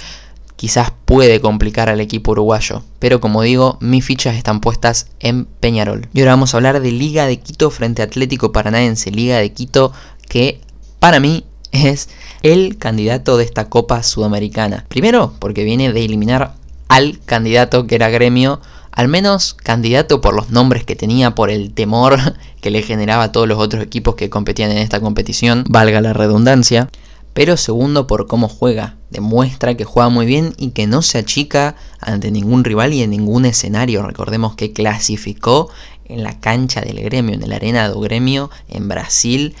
quizás 0.56 0.92
puede 1.04 1.40
complicar 1.40 1.88
al 1.88 2.00
equipo 2.00 2.32
uruguayo. 2.32 2.82
Pero 2.98 3.20
como 3.20 3.42
digo, 3.42 3.78
mis 3.80 4.04
fichas 4.04 4.36
están 4.36 4.60
puestas 4.60 5.06
en 5.20 5.44
Peñarol. 5.44 6.08
Y 6.12 6.20
ahora 6.20 6.32
vamos 6.32 6.54
a 6.54 6.56
hablar 6.56 6.80
de 6.80 6.92
Liga 6.92 7.26
de 7.26 7.38
Quito 7.38 7.70
frente 7.70 8.02
a 8.02 8.06
Atlético 8.06 8.52
Paranaense. 8.52 9.10
Liga 9.10 9.38
de 9.38 9.52
Quito 9.52 9.92
que 10.28 10.60
para 10.98 11.18
mí 11.18 11.44
es 11.72 12.08
el 12.42 12.78
candidato 12.78 13.36
de 13.36 13.44
esta 13.44 13.68
Copa 13.68 14.02
Sudamericana. 14.02 14.84
Primero, 14.88 15.34
porque 15.38 15.64
viene 15.64 15.92
de 15.92 16.04
eliminar 16.04 16.54
al 16.88 17.18
candidato 17.24 17.86
que 17.86 17.94
era 17.94 18.10
gremio, 18.10 18.60
al 18.92 19.08
menos 19.08 19.54
candidato 19.54 20.20
por 20.20 20.34
los 20.34 20.50
nombres 20.50 20.84
que 20.84 20.94
tenía, 20.94 21.34
por 21.34 21.50
el 21.50 21.72
temor 21.72 22.18
que 22.60 22.70
le 22.70 22.82
generaba 22.82 23.24
a 23.24 23.32
todos 23.32 23.48
los 23.48 23.58
otros 23.58 23.82
equipos 23.82 24.14
que 24.14 24.30
competían 24.30 24.70
en 24.70 24.78
esta 24.78 25.00
competición, 25.00 25.64
valga 25.68 26.00
la 26.00 26.12
redundancia. 26.12 26.90
Pero 27.32 27.56
segundo, 27.56 28.06
por 28.06 28.26
cómo 28.26 28.46
juega. 28.48 28.96
Demuestra 29.08 29.74
que 29.74 29.84
juega 29.84 30.10
muy 30.10 30.26
bien 30.26 30.54
y 30.58 30.72
que 30.72 30.86
no 30.86 31.00
se 31.00 31.16
achica 31.16 31.76
ante 31.98 32.30
ningún 32.30 32.62
rival 32.62 32.92
y 32.92 33.02
en 33.02 33.08
ningún 33.10 33.46
escenario. 33.46 34.02
Recordemos 34.02 34.54
que 34.54 34.74
clasificó 34.74 35.70
en 36.04 36.22
la 36.22 36.38
cancha 36.40 36.82
del 36.82 37.00
gremio, 37.00 37.34
en 37.34 37.48
la 37.48 37.56
arena 37.56 37.88
do 37.88 38.00
gremio 38.00 38.50
en 38.68 38.88
Brasil. 38.88 39.54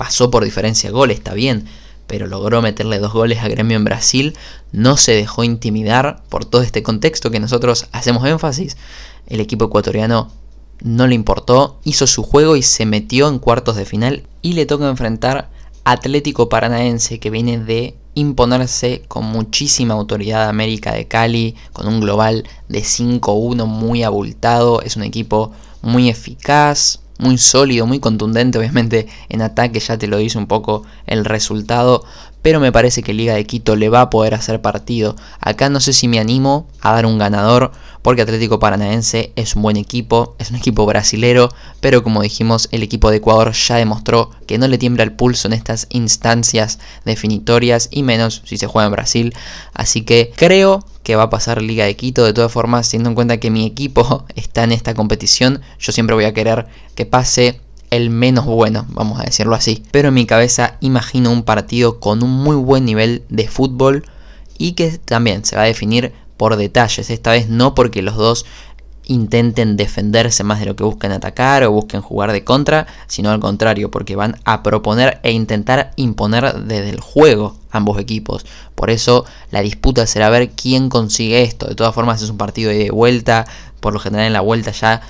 Pasó 0.00 0.30
por 0.30 0.44
diferencia 0.44 0.88
de 0.88 0.94
gol, 0.94 1.10
está 1.10 1.34
bien 1.34 1.68
pero 2.06 2.26
logró 2.26 2.62
meterle 2.62 2.98
dos 2.98 3.12
goles 3.12 3.38
a 3.38 3.48
Gremio 3.48 3.76
en 3.76 3.84
Brasil, 3.84 4.36
no 4.72 4.96
se 4.96 5.12
dejó 5.12 5.44
intimidar 5.44 6.24
por 6.30 6.46
todo 6.46 6.62
este 6.62 6.82
contexto 6.82 7.30
que 7.30 7.38
nosotros 7.38 7.86
hacemos 7.92 8.26
énfasis. 8.26 8.76
El 9.28 9.38
equipo 9.38 9.66
ecuatoriano 9.66 10.28
no 10.82 11.06
le 11.06 11.14
importó, 11.14 11.78
hizo 11.84 12.08
su 12.08 12.24
juego 12.24 12.56
y 12.56 12.62
se 12.62 12.84
metió 12.84 13.28
en 13.28 13.38
cuartos 13.38 13.76
de 13.76 13.84
final 13.84 14.24
y 14.42 14.54
le 14.54 14.66
toca 14.66 14.88
enfrentar 14.88 15.50
Atlético 15.84 16.48
Paranaense 16.48 17.20
que 17.20 17.30
viene 17.30 17.58
de 17.60 17.94
imponerse 18.14 19.02
con 19.06 19.26
muchísima 19.26 19.94
autoridad 19.94 20.46
a 20.46 20.48
América 20.48 20.92
de 20.92 21.06
Cali, 21.06 21.54
con 21.72 21.86
un 21.86 22.00
global 22.00 22.42
de 22.68 22.80
5-1 22.80 23.66
muy 23.66 24.02
abultado, 24.02 24.82
es 24.82 24.96
un 24.96 25.04
equipo 25.04 25.52
muy 25.80 26.08
eficaz, 26.08 27.02
muy 27.20 27.38
sólido, 27.38 27.86
muy 27.86 28.00
contundente, 28.00 28.58
obviamente 28.58 29.06
en 29.28 29.42
ataque 29.42 29.78
ya 29.78 29.98
te 29.98 30.06
lo 30.06 30.16
dice 30.16 30.38
un 30.38 30.46
poco 30.46 30.84
el 31.06 31.24
resultado, 31.24 32.04
pero 32.42 32.60
me 32.60 32.72
parece 32.72 33.02
que 33.02 33.14
Liga 33.14 33.34
de 33.34 33.44
Quito 33.44 33.76
le 33.76 33.88
va 33.88 34.02
a 34.02 34.10
poder 34.10 34.34
hacer 34.34 34.60
partido. 34.60 35.16
Acá 35.40 35.68
no 35.68 35.80
sé 35.80 35.92
si 35.92 36.08
me 36.08 36.18
animo 36.18 36.66
a 36.80 36.92
dar 36.92 37.06
un 37.06 37.18
ganador, 37.18 37.72
porque 38.02 38.22
Atlético 38.22 38.58
Paranaense 38.58 39.32
es 39.36 39.56
un 39.56 39.62
buen 39.62 39.76
equipo, 39.76 40.36
es 40.38 40.50
un 40.50 40.56
equipo 40.56 40.86
brasilero, 40.86 41.50
pero 41.80 42.02
como 42.02 42.22
dijimos, 42.22 42.68
el 42.72 42.82
equipo 42.82 43.10
de 43.10 43.18
Ecuador 43.18 43.52
ya 43.52 43.76
demostró 43.76 44.30
que 44.46 44.58
no 44.58 44.68
le 44.68 44.78
tiembla 44.78 45.04
el 45.04 45.12
pulso 45.12 45.48
en 45.48 45.52
estas 45.52 45.86
instancias 45.90 46.78
definitorias, 47.04 47.88
y 47.90 48.02
menos 48.02 48.42
si 48.44 48.56
se 48.56 48.66
juega 48.66 48.86
en 48.86 48.92
Brasil. 48.92 49.34
Así 49.74 50.02
que 50.02 50.32
creo 50.34 50.84
que 51.02 51.16
va 51.16 51.24
a 51.24 51.30
pasar 51.30 51.62
Liga 51.62 51.84
de 51.84 51.96
Quito. 51.96 52.24
De 52.24 52.32
todas 52.32 52.52
formas, 52.52 52.88
teniendo 52.88 53.10
en 53.10 53.14
cuenta 53.14 53.40
que 53.40 53.50
mi 53.50 53.66
equipo 53.66 54.24
está 54.34 54.64
en 54.64 54.72
esta 54.72 54.94
competición, 54.94 55.60
yo 55.78 55.92
siempre 55.92 56.14
voy 56.14 56.24
a 56.24 56.34
querer 56.34 56.66
que 56.94 57.06
pase 57.06 57.60
el 57.90 58.10
menos 58.10 58.46
bueno, 58.46 58.86
vamos 58.90 59.20
a 59.20 59.24
decirlo 59.24 59.54
así. 59.54 59.82
Pero 59.90 60.08
en 60.08 60.14
mi 60.14 60.26
cabeza 60.26 60.76
imagino 60.80 61.30
un 61.30 61.42
partido 61.42 62.00
con 62.00 62.22
un 62.22 62.30
muy 62.30 62.56
buen 62.56 62.84
nivel 62.84 63.24
de 63.28 63.48
fútbol 63.48 64.04
y 64.58 64.72
que 64.72 64.98
también 64.98 65.44
se 65.44 65.56
va 65.56 65.62
a 65.62 65.66
definir 65.66 66.12
por 66.36 66.56
detalles. 66.56 67.10
Esta 67.10 67.32
vez 67.32 67.48
no 67.48 67.74
porque 67.74 68.02
los 68.02 68.16
dos 68.16 68.46
intenten 69.10 69.76
defenderse 69.76 70.44
más 70.44 70.60
de 70.60 70.66
lo 70.66 70.76
que 70.76 70.84
busquen 70.84 71.10
atacar 71.10 71.64
o 71.64 71.72
busquen 71.72 72.00
jugar 72.00 72.30
de 72.30 72.44
contra, 72.44 72.86
sino 73.08 73.30
al 73.30 73.40
contrario, 73.40 73.90
porque 73.90 74.14
van 74.14 74.36
a 74.44 74.62
proponer 74.62 75.18
e 75.24 75.32
intentar 75.32 75.90
imponer 75.96 76.54
desde 76.64 76.90
el 76.90 77.00
juego 77.00 77.56
ambos 77.72 77.98
equipos. 77.98 78.46
Por 78.76 78.88
eso 78.88 79.24
la 79.50 79.62
disputa 79.62 80.06
será 80.06 80.30
ver 80.30 80.50
quién 80.50 80.88
consigue 80.88 81.42
esto. 81.42 81.66
De 81.66 81.74
todas 81.74 81.94
formas 81.94 82.22
es 82.22 82.30
un 82.30 82.38
partido 82.38 82.70
de 82.70 82.90
vuelta, 82.90 83.46
por 83.80 83.92
lo 83.92 83.98
general 83.98 84.26
en 84.26 84.32
la 84.32 84.42
vuelta 84.42 84.70
ya 84.70 85.00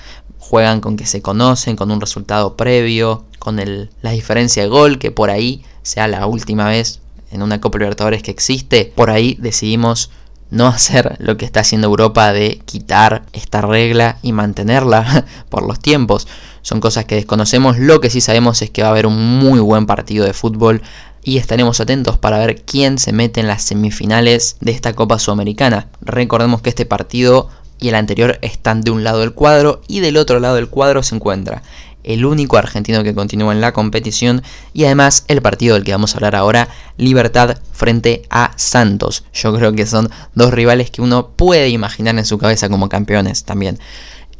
juegan 0.51 0.81
con 0.81 0.97
que 0.97 1.05
se 1.05 1.21
conocen, 1.21 1.77
con 1.77 1.91
un 1.91 2.01
resultado 2.01 2.57
previo, 2.57 3.23
con 3.39 3.57
el, 3.57 3.89
la 4.01 4.11
diferencia 4.11 4.61
de 4.61 4.67
gol, 4.67 4.99
que 4.99 5.09
por 5.09 5.29
ahí 5.29 5.63
sea 5.81 6.09
la 6.09 6.27
última 6.27 6.67
vez 6.67 6.99
en 7.31 7.41
una 7.41 7.61
Copa 7.61 7.77
Libertadores 7.77 8.21
que 8.21 8.31
existe, 8.31 8.91
por 8.93 9.11
ahí 9.11 9.37
decidimos 9.39 10.11
no 10.49 10.67
hacer 10.67 11.15
lo 11.19 11.37
que 11.37 11.45
está 11.45 11.61
haciendo 11.61 11.87
Europa 11.87 12.33
de 12.33 12.59
quitar 12.65 13.23
esta 13.31 13.61
regla 13.61 14.17
y 14.23 14.33
mantenerla 14.33 15.25
por 15.49 15.65
los 15.65 15.79
tiempos. 15.79 16.27
Son 16.63 16.81
cosas 16.81 17.05
que 17.05 17.15
desconocemos. 17.15 17.79
Lo 17.79 18.01
que 18.01 18.09
sí 18.09 18.19
sabemos 18.19 18.61
es 18.61 18.69
que 18.71 18.81
va 18.81 18.89
a 18.89 18.91
haber 18.91 19.07
un 19.07 19.39
muy 19.39 19.61
buen 19.61 19.85
partido 19.85 20.25
de 20.25 20.33
fútbol 20.33 20.81
y 21.23 21.37
estaremos 21.37 21.79
atentos 21.79 22.17
para 22.17 22.39
ver 22.39 22.61
quién 22.63 22.97
se 22.97 23.13
mete 23.13 23.39
en 23.39 23.47
las 23.47 23.63
semifinales 23.63 24.57
de 24.59 24.73
esta 24.73 24.91
Copa 24.91 25.17
Sudamericana. 25.17 25.87
Recordemos 26.01 26.61
que 26.61 26.69
este 26.69 26.85
partido 26.85 27.47
y 27.81 27.89
el 27.89 27.95
anterior 27.95 28.39
están 28.41 28.79
de 28.79 28.91
un 28.91 29.03
lado 29.03 29.19
del 29.19 29.33
cuadro 29.33 29.81
y 29.89 29.99
del 29.99 30.15
otro 30.15 30.39
lado 30.39 30.55
del 30.55 30.69
cuadro 30.69 31.03
se 31.03 31.15
encuentra 31.15 31.61
el 32.03 32.25
único 32.25 32.57
argentino 32.57 33.03
que 33.03 33.13
continúa 33.13 33.53
en 33.53 33.61
la 33.61 33.73
competición 33.73 34.41
y 34.73 34.85
además 34.85 35.25
el 35.27 35.41
partido 35.41 35.75
del 35.75 35.83
que 35.83 35.91
vamos 35.91 36.13
a 36.13 36.17
hablar 36.17 36.35
ahora, 36.35 36.69
Libertad 36.97 37.57
frente 37.71 38.23
a 38.29 38.51
Santos. 38.55 39.23
Yo 39.33 39.53
creo 39.55 39.73
que 39.73 39.85
son 39.85 40.09
dos 40.35 40.53
rivales 40.53 40.91
que 40.91 41.01
uno 41.01 41.29
puede 41.35 41.69
imaginar 41.69 42.17
en 42.17 42.25
su 42.25 42.37
cabeza 42.37 42.69
como 42.69 42.89
campeones 42.89 43.43
también. 43.43 43.79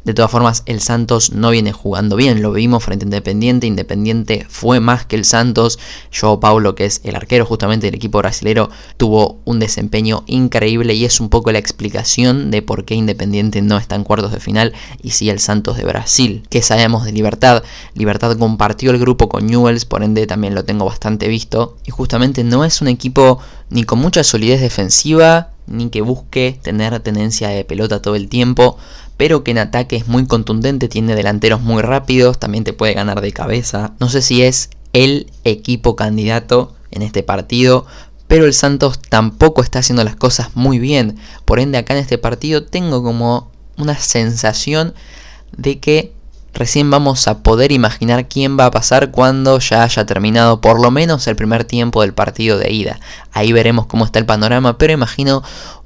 De 0.04 0.14
todas 0.14 0.30
formas, 0.30 0.62
el 0.66 0.80
Santos 0.80 1.32
no 1.32 1.50
viene 1.50 1.72
jugando 1.72 2.16
bien, 2.16 2.42
lo 2.42 2.52
vimos 2.52 2.82
frente 2.82 3.04
a 3.04 3.06
Independiente, 3.06 3.66
Independiente 3.66 4.46
fue 4.48 4.80
más 4.80 5.06
que 5.06 5.14
el 5.14 5.24
Santos, 5.24 5.78
Joao 6.12 6.40
Paulo, 6.40 6.74
que 6.74 6.86
es 6.86 7.00
el 7.04 7.14
arquero 7.14 7.46
justamente 7.46 7.86
del 7.86 7.94
equipo 7.94 8.18
brasilero, 8.18 8.68
tuvo 8.96 9.40
un 9.44 9.60
desempeño 9.60 10.24
increíble 10.26 10.94
y 10.94 11.04
es 11.04 11.20
un 11.20 11.28
poco 11.28 11.52
la 11.52 11.58
explicación 11.58 12.50
de 12.50 12.62
por 12.62 12.84
qué 12.84 12.94
Independiente 12.94 13.62
no 13.62 13.78
está 13.78 13.94
en 13.94 14.04
cuartos 14.04 14.32
de 14.32 14.40
final 14.40 14.72
y 15.02 15.10
sí 15.10 15.30
el 15.30 15.38
Santos 15.38 15.76
de 15.76 15.84
Brasil. 15.84 16.42
¿Qué 16.50 16.62
sabemos 16.62 17.04
de 17.04 17.12
Libertad? 17.12 17.62
Libertad 17.94 18.36
compartió 18.36 18.90
el 18.90 18.98
grupo 18.98 19.28
con 19.28 19.46
Newells, 19.46 19.84
por 19.84 20.02
ende 20.02 20.26
también 20.26 20.54
lo 20.54 20.64
tengo 20.64 20.84
bastante 20.84 21.28
visto, 21.28 21.76
y 21.86 21.90
justamente 21.92 22.42
no 22.42 22.64
es 22.64 22.80
un 22.80 22.88
equipo 22.88 23.38
ni 23.70 23.84
con 23.84 24.00
mucha 24.00 24.24
solidez 24.24 24.60
defensiva, 24.60 25.50
ni 25.66 25.88
que 25.88 26.02
busque 26.02 26.58
tener 26.60 26.98
tenencia 27.00 27.48
de 27.48 27.64
pelota 27.64 28.02
todo 28.02 28.16
el 28.16 28.28
tiempo, 28.28 28.76
pero 29.16 29.44
que 29.44 29.52
en 29.52 29.58
ataque 29.58 29.96
es 29.96 30.08
muy 30.08 30.26
contundente, 30.26 30.88
tiene 30.88 31.14
delanteros 31.14 31.60
muy 31.60 31.82
rápidos, 31.82 32.38
también 32.38 32.64
te 32.64 32.72
puede 32.72 32.94
ganar 32.94 33.20
de 33.20 33.32
cabeza. 33.32 33.92
No 34.00 34.08
sé 34.08 34.22
si 34.22 34.42
es 34.42 34.70
el 34.92 35.30
equipo 35.44 35.96
candidato 35.96 36.74
en 36.90 37.02
este 37.02 37.22
partido, 37.22 37.86
pero 38.26 38.46
el 38.46 38.54
Santos 38.54 39.00
tampoco 39.00 39.62
está 39.62 39.80
haciendo 39.80 40.04
las 40.04 40.16
cosas 40.16 40.56
muy 40.56 40.78
bien. 40.78 41.18
Por 41.44 41.60
ende, 41.60 41.78
acá 41.78 41.94
en 41.94 42.00
este 42.00 42.18
partido 42.18 42.64
tengo 42.64 43.02
como 43.02 43.50
una 43.76 43.98
sensación 43.98 44.94
de 45.56 45.80
que 45.80 46.14
recién 46.52 46.90
vamos 46.90 47.28
a 47.28 47.42
poder 47.42 47.72
imaginar 47.72 48.28
quién 48.28 48.58
va 48.58 48.66
a 48.66 48.70
pasar 48.70 49.10
cuando 49.10 49.58
ya 49.58 49.82
haya 49.82 50.06
terminado 50.06 50.60
por 50.60 50.80
lo 50.80 50.90
menos 50.90 51.26
el 51.26 51.36
primer 51.36 51.64
tiempo 51.64 52.02
del 52.02 52.14
partido 52.14 52.58
de 52.58 52.72
ida. 52.72 53.00
Ahí 53.32 53.52
veremos 53.52 53.86
cómo 53.86 54.04
está 54.04 54.18
el 54.18 54.26
panorama, 54.26 54.78
pero 54.78 54.92
imagino 54.92 55.42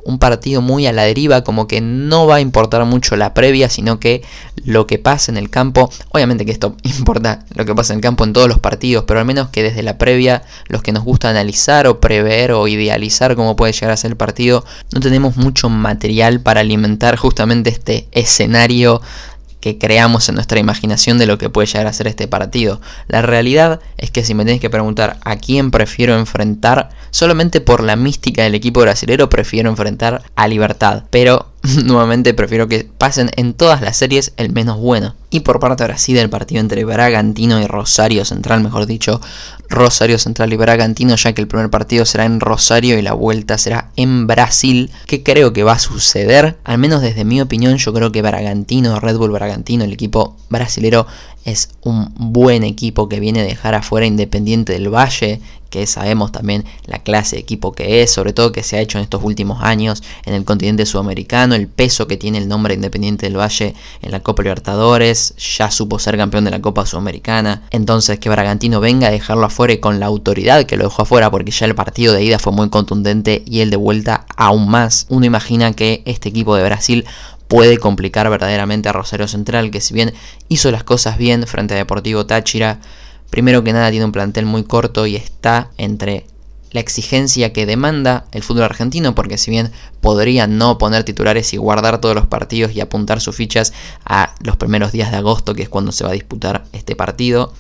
un 0.07 0.21
partido 0.21 0.63
muy 0.63 0.87
a 0.87 0.93
la 0.93 1.03
deriva, 1.03 1.43
como 1.43 1.67
que 1.67 1.81
no 1.81 2.27
va 2.29 2.37
a 2.37 2.41
importar 2.41 2.85
mucho 2.85 3.17
la 3.17 3.35
previa, 3.35 3.69
sino 3.69 3.99
que 3.99 4.23
lo 4.65 4.87
que 4.87 4.99
pasa 4.99 5.33
en 5.33 5.37
el 5.37 5.51
campo, 5.51 5.91
obviamente 6.11 6.47
que 6.47 6.53
esto 6.53 6.77
importa 6.85 7.45
lo 7.55 7.65
que 7.65 7.75
pasa 7.75 7.93
en 7.93 7.99
el 7.99 8.03
campo 8.03 8.23
en 8.23 8.33
todos 8.33 8.49
los 8.49 8.61
partidos, 8.61 9.05
pero 9.07 9.19
al 9.19 9.27
menos 9.27 9.49
que 9.49 9.65
desde 9.65 9.83
la 9.83 9.99
previa, 9.99 10.45
los 10.69 10.83
que 10.83 10.93
nos 10.93 11.03
gusta 11.03 11.29
analizar 11.29 11.89
o 11.89 12.01
prever 12.01 12.53
o 12.53 12.69
idealizar 12.69 13.35
cómo 13.35 13.57
puede 13.57 13.73
llegar 13.73 13.91
a 13.91 13.97
ser 13.97 14.13
el 14.13 14.17
partido, 14.17 14.65
no 14.93 15.01
tenemos 15.01 15.37
mucho 15.37 15.69
material 15.69 16.41
para 16.41 16.61
alimentar 16.61 17.17
justamente 17.17 17.71
este 17.71 18.07
escenario 18.13 19.03
que 19.61 19.79
creamos 19.79 20.29
en 20.29 20.37
nuestra 20.37 20.61
imaginación 20.61 21.19
de 21.19 21.27
lo 21.27 21.39
que 21.39 21.51
puede 21.51 21.67
llegar 21.67 21.87
a 21.87 21.93
ser 21.93 22.07
este 22.07 22.29
partido. 22.29 22.81
La 23.09 23.23
realidad 23.23 23.81
es 23.97 24.11
que 24.11 24.25
si 24.25 24.35
me 24.35 24.45
tenéis 24.45 24.61
que 24.61 24.71
preguntar 24.71 25.19
a 25.23 25.37
quién 25.37 25.71
prefiero 25.71 26.17
enfrentar, 26.17 26.91
solamente 27.11 27.61
por 27.61 27.83
la 27.83 27.97
mística 27.97 28.43
del 28.43 28.55
equipo 28.55 28.81
brasilero 28.81 29.29
prefiero 29.29 29.71
enfrentar 29.71 30.23
a 30.37 30.49
Libertad. 30.49 31.05
Pero 31.11 31.47
nuevamente 31.85 32.35
prefiero 32.35 32.69
que 32.69 32.89
pasen 32.99 33.31
en 33.37 33.55
todas 33.55 33.81
las 33.81 33.97
series 33.97 34.33
el 34.37 34.53
menos 34.53 34.79
bueno. 34.79 35.15
Y 35.31 35.41
por 35.41 35.61
parte 35.61 35.83
ahora 35.83 35.99
sí 35.99 36.13
del 36.13 36.31
partido 36.31 36.61
entre 36.61 36.85
Bragantino 36.85 37.61
y 37.61 37.67
Rosario 37.67 38.25
Central, 38.25 38.63
mejor 38.63 38.87
dicho, 38.87 39.21
Rosario 39.69 40.19
Central 40.19 40.53
y 40.53 40.57
Bragantino, 40.57 41.17
ya 41.17 41.33
que 41.33 41.43
el 41.43 41.49
primer 41.49 41.69
partido 41.71 42.05
será 42.05 42.25
en 42.25 42.41
Rosario 42.41 42.99
y 42.99 43.03
la 43.03 43.13
vuelta 43.13 43.59
será 43.59 43.91
en 43.97 44.27
Brasil, 44.27 44.91
que 45.07 45.23
creo 45.23 45.53
que 45.53 45.65
va 45.65 45.73
a 45.73 45.79
suceder, 45.79 46.57
al 46.65 46.79
menos 46.79 47.03
desde 47.03 47.25
mi 47.25 47.41
opinión, 47.41 47.77
yo 47.77 47.93
creo 47.93 48.13
que 48.13 48.23
Bragantino, 48.23 49.01
Red 49.01 49.17
Bull 49.17 49.33
Bragantino, 49.33 49.85
el 49.85 49.93
equipo 49.93 50.37
brasilero, 50.49 51.07
es 51.47 51.71
un 51.83 52.13
buen 52.17 52.65
equipo 52.65 53.09
que 53.09 53.21
viene 53.21 53.41
a 53.41 53.45
dejar 53.45 53.75
afuera 53.75 54.05
Independiente 54.05 54.73
del 54.73 54.93
Valle, 54.93 55.41
que 55.71 55.87
sabemos 55.87 56.33
también 56.33 56.65
la 56.87 56.99
clase 56.99 57.37
de 57.37 57.43
equipo 57.43 57.73
que 57.73 58.03
es, 58.03 58.13
sobre 58.13 58.33
todo 58.33 58.53
que 58.53 58.63
se 58.63 58.77
ha 58.77 58.81
hecho 58.81 58.99
en 58.99 59.05
estos 59.05 59.23
últimos 59.23 59.63
años 59.63 60.03
en 60.25 60.35
el 60.35 60.45
continente 60.45 60.87
sudamericano, 60.87 61.55
el 61.55 61.69
peso 61.69 62.07
que 62.07 62.17
tiene 62.17 62.39
el 62.39 62.49
nombre 62.49 62.75
Independiente 62.75 63.27
del 63.27 63.39
Valle 63.39 63.75
en 64.03 64.11
la 64.11 64.21
Copa 64.21 64.43
Libertadores, 64.43 65.35
ya 65.37 65.71
supo 65.71 65.99
ser 65.99 66.17
campeón 66.17 66.45
de 66.45 66.51
la 66.51 66.61
Copa 66.61 66.85
Sudamericana. 66.85 67.63
Entonces 67.71 68.19
que 68.19 68.29
Bragantino 68.29 68.81
venga 68.81 69.09
a 69.09 69.13
dejarlo 69.13 69.47
afuera 69.47 69.73
y 69.73 69.79
con 69.79 70.01
la 70.01 70.07
autoridad 70.07 70.65
que 70.65 70.77
lo 70.77 70.85
dejó 70.85 71.03
afuera 71.03 71.31
porque 71.31 71.53
ya 71.53 71.67
el 71.67 71.75
partido 71.77 72.13
de 72.13 72.25
ida 72.25 72.41
fue 72.41 72.53
muy 72.53 72.71
contundente 72.71 73.43
y 73.47 73.61
el 73.61 73.71
de 73.71 73.77
vuelta 73.77 74.27
aún 74.37 74.69
más. 74.69 75.07
Uno 75.11 75.27
imagina 75.27 75.73
que 75.73 76.03
este 76.07 76.29
equipo 76.29 76.57
de 76.57 76.65
Brasil 76.65 77.05
puede 77.49 77.79
complicar 77.79 78.29
verdaderamente 78.29 78.89
a 78.89 78.93
Rosario 78.93 79.29
Central, 79.29 79.71
que 79.71 79.81
si 79.81 79.95
bien 79.95 80.13
hizo 80.49 80.71
las 80.71 80.85
cosas 80.85 81.19
bien 81.19 81.47
frente 81.47 81.75
a 81.75 81.79
Deportivo 81.79 82.27
Táchira, 82.27 82.81
primero 83.31 83.63
que 83.63 83.73
nada 83.73 83.91
tiene 83.91 84.05
un 84.05 84.13
plantel 84.13 84.47
muy 84.47 84.65
corto 84.65 85.07
y 85.07 85.17
está 85.17 85.71
entre 85.79 86.27
la 86.73 86.81
exigencia 86.81 87.53
que 87.53 87.65
demanda 87.65 88.27
el 88.33 88.43
fútbol 88.43 88.65
argentino, 88.65 89.15
porque 89.15 89.39
si 89.39 89.51
bien 89.51 89.73
podría 90.01 90.47
no 90.47 90.79
poner 90.79 91.05
titulares 91.05 91.53
y 91.55 91.57
guardar 91.57 92.01
todos 92.01 92.15
los 92.15 92.27
partidos 92.27 92.73
y 92.73 92.81
apuntar 92.81 93.21
sus 93.21 93.37
fichas 93.37 93.73
a 94.05 94.35
los 94.41 94.57
primeros 94.57 94.93
días 94.93 95.11
de 95.11 95.17
agosto, 95.17 95.55
que 95.55 95.63
es 95.63 95.69
cuando 95.69 95.93
se 95.93 96.05
va 96.05 96.11
a 96.11 96.15
disputar 96.15 96.65
este 96.73 96.97
partido, 96.97 97.55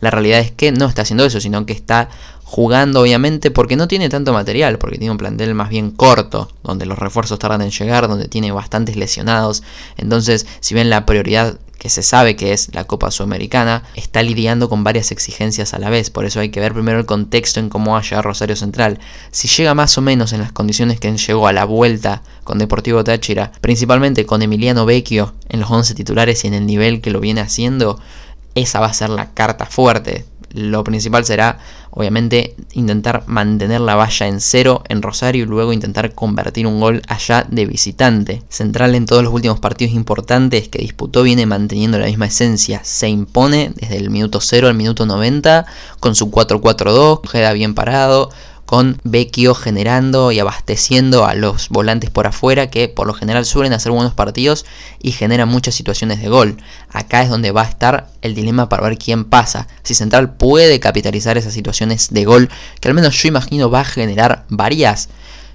la 0.00 0.10
realidad 0.10 0.40
es 0.40 0.50
que 0.50 0.72
no 0.72 0.86
está 0.86 1.02
haciendo 1.02 1.24
eso, 1.24 1.40
sino 1.40 1.64
que 1.64 1.72
está 1.72 2.08
jugando 2.52 3.00
obviamente 3.00 3.50
porque 3.50 3.76
no 3.76 3.88
tiene 3.88 4.10
tanto 4.10 4.34
material, 4.34 4.76
porque 4.76 4.98
tiene 4.98 5.10
un 5.10 5.16
plantel 5.16 5.54
más 5.54 5.70
bien 5.70 5.90
corto, 5.90 6.50
donde 6.62 6.84
los 6.84 6.98
refuerzos 6.98 7.38
tardan 7.38 7.62
en 7.62 7.70
llegar, 7.70 8.08
donde 8.08 8.28
tiene 8.28 8.52
bastantes 8.52 8.94
lesionados. 8.94 9.62
Entonces, 9.96 10.46
si 10.60 10.74
bien 10.74 10.90
la 10.90 11.06
prioridad 11.06 11.58
que 11.78 11.88
se 11.88 12.02
sabe 12.02 12.36
que 12.36 12.52
es 12.52 12.68
la 12.74 12.84
Copa 12.84 13.10
Sudamericana, 13.10 13.84
está 13.94 14.22
lidiando 14.22 14.68
con 14.68 14.84
varias 14.84 15.12
exigencias 15.12 15.72
a 15.72 15.78
la 15.78 15.88
vez. 15.88 16.10
Por 16.10 16.26
eso 16.26 16.40
hay 16.40 16.50
que 16.50 16.60
ver 16.60 16.74
primero 16.74 16.98
el 16.98 17.06
contexto 17.06 17.58
en 17.58 17.70
cómo 17.70 17.92
va 17.92 18.00
a 18.00 18.02
llegar 18.02 18.22
Rosario 18.22 18.54
Central. 18.54 18.98
Si 19.30 19.48
llega 19.48 19.72
más 19.72 19.96
o 19.96 20.02
menos 20.02 20.34
en 20.34 20.42
las 20.42 20.52
condiciones 20.52 21.00
que 21.00 21.10
llegó 21.10 21.46
a 21.46 21.54
la 21.54 21.64
vuelta 21.64 22.22
con 22.44 22.58
Deportivo 22.58 23.02
Táchira, 23.02 23.52
principalmente 23.62 24.26
con 24.26 24.42
Emiliano 24.42 24.84
Vecchio 24.84 25.32
en 25.48 25.60
los 25.60 25.70
11 25.70 25.94
titulares 25.94 26.44
y 26.44 26.48
en 26.48 26.54
el 26.54 26.66
nivel 26.66 27.00
que 27.00 27.12
lo 27.12 27.18
viene 27.18 27.40
haciendo, 27.40 27.98
esa 28.54 28.78
va 28.80 28.88
a 28.88 28.92
ser 28.92 29.08
la 29.08 29.30
carta 29.30 29.64
fuerte 29.64 30.26
lo 30.54 30.84
principal 30.84 31.24
será, 31.24 31.58
obviamente, 31.90 32.54
intentar 32.72 33.24
mantener 33.26 33.80
la 33.80 33.94
valla 33.94 34.26
en 34.26 34.40
cero 34.40 34.82
en 34.88 35.02
Rosario 35.02 35.44
y 35.44 35.46
luego 35.46 35.72
intentar 35.72 36.14
convertir 36.14 36.66
un 36.66 36.80
gol 36.80 37.02
allá 37.08 37.46
de 37.48 37.66
visitante. 37.66 38.42
Central 38.48 38.94
en 38.94 39.06
todos 39.06 39.22
los 39.22 39.32
últimos 39.32 39.60
partidos 39.60 39.94
importantes 39.94 40.68
que 40.68 40.78
disputó 40.78 41.22
viene 41.22 41.46
manteniendo 41.46 41.98
la 41.98 42.06
misma 42.06 42.26
esencia. 42.26 42.80
Se 42.84 43.08
impone 43.08 43.72
desde 43.76 43.96
el 43.96 44.10
minuto 44.10 44.40
0 44.40 44.68
al 44.68 44.74
minuto 44.74 45.06
90 45.06 45.66
con 46.00 46.14
su 46.14 46.30
4-4-2, 46.30 47.20
queda 47.30 47.52
bien 47.52 47.74
parado 47.74 48.30
con 48.72 48.98
Vecchio 49.04 49.54
generando 49.54 50.32
y 50.32 50.40
abasteciendo 50.40 51.26
a 51.26 51.34
los 51.34 51.68
volantes 51.68 52.08
por 52.08 52.26
afuera 52.26 52.70
que 52.70 52.88
por 52.88 53.06
lo 53.06 53.12
general 53.12 53.44
suelen 53.44 53.74
hacer 53.74 53.92
buenos 53.92 54.14
partidos 54.14 54.64
y 54.98 55.12
generan 55.12 55.50
muchas 55.50 55.74
situaciones 55.74 56.22
de 56.22 56.30
gol. 56.30 56.56
Acá 56.90 57.20
es 57.20 57.28
donde 57.28 57.52
va 57.52 57.60
a 57.60 57.68
estar 57.68 58.08
el 58.22 58.34
dilema 58.34 58.70
para 58.70 58.84
ver 58.84 58.96
quién 58.96 59.26
pasa. 59.26 59.68
Si 59.82 59.92
Central 59.92 60.36
puede 60.36 60.80
capitalizar 60.80 61.36
esas 61.36 61.52
situaciones 61.52 62.14
de 62.14 62.24
gol, 62.24 62.48
que 62.80 62.88
al 62.88 62.94
menos 62.94 63.14
yo 63.22 63.28
imagino 63.28 63.68
va 63.68 63.80
a 63.80 63.84
generar 63.84 64.46
varias, 64.48 65.10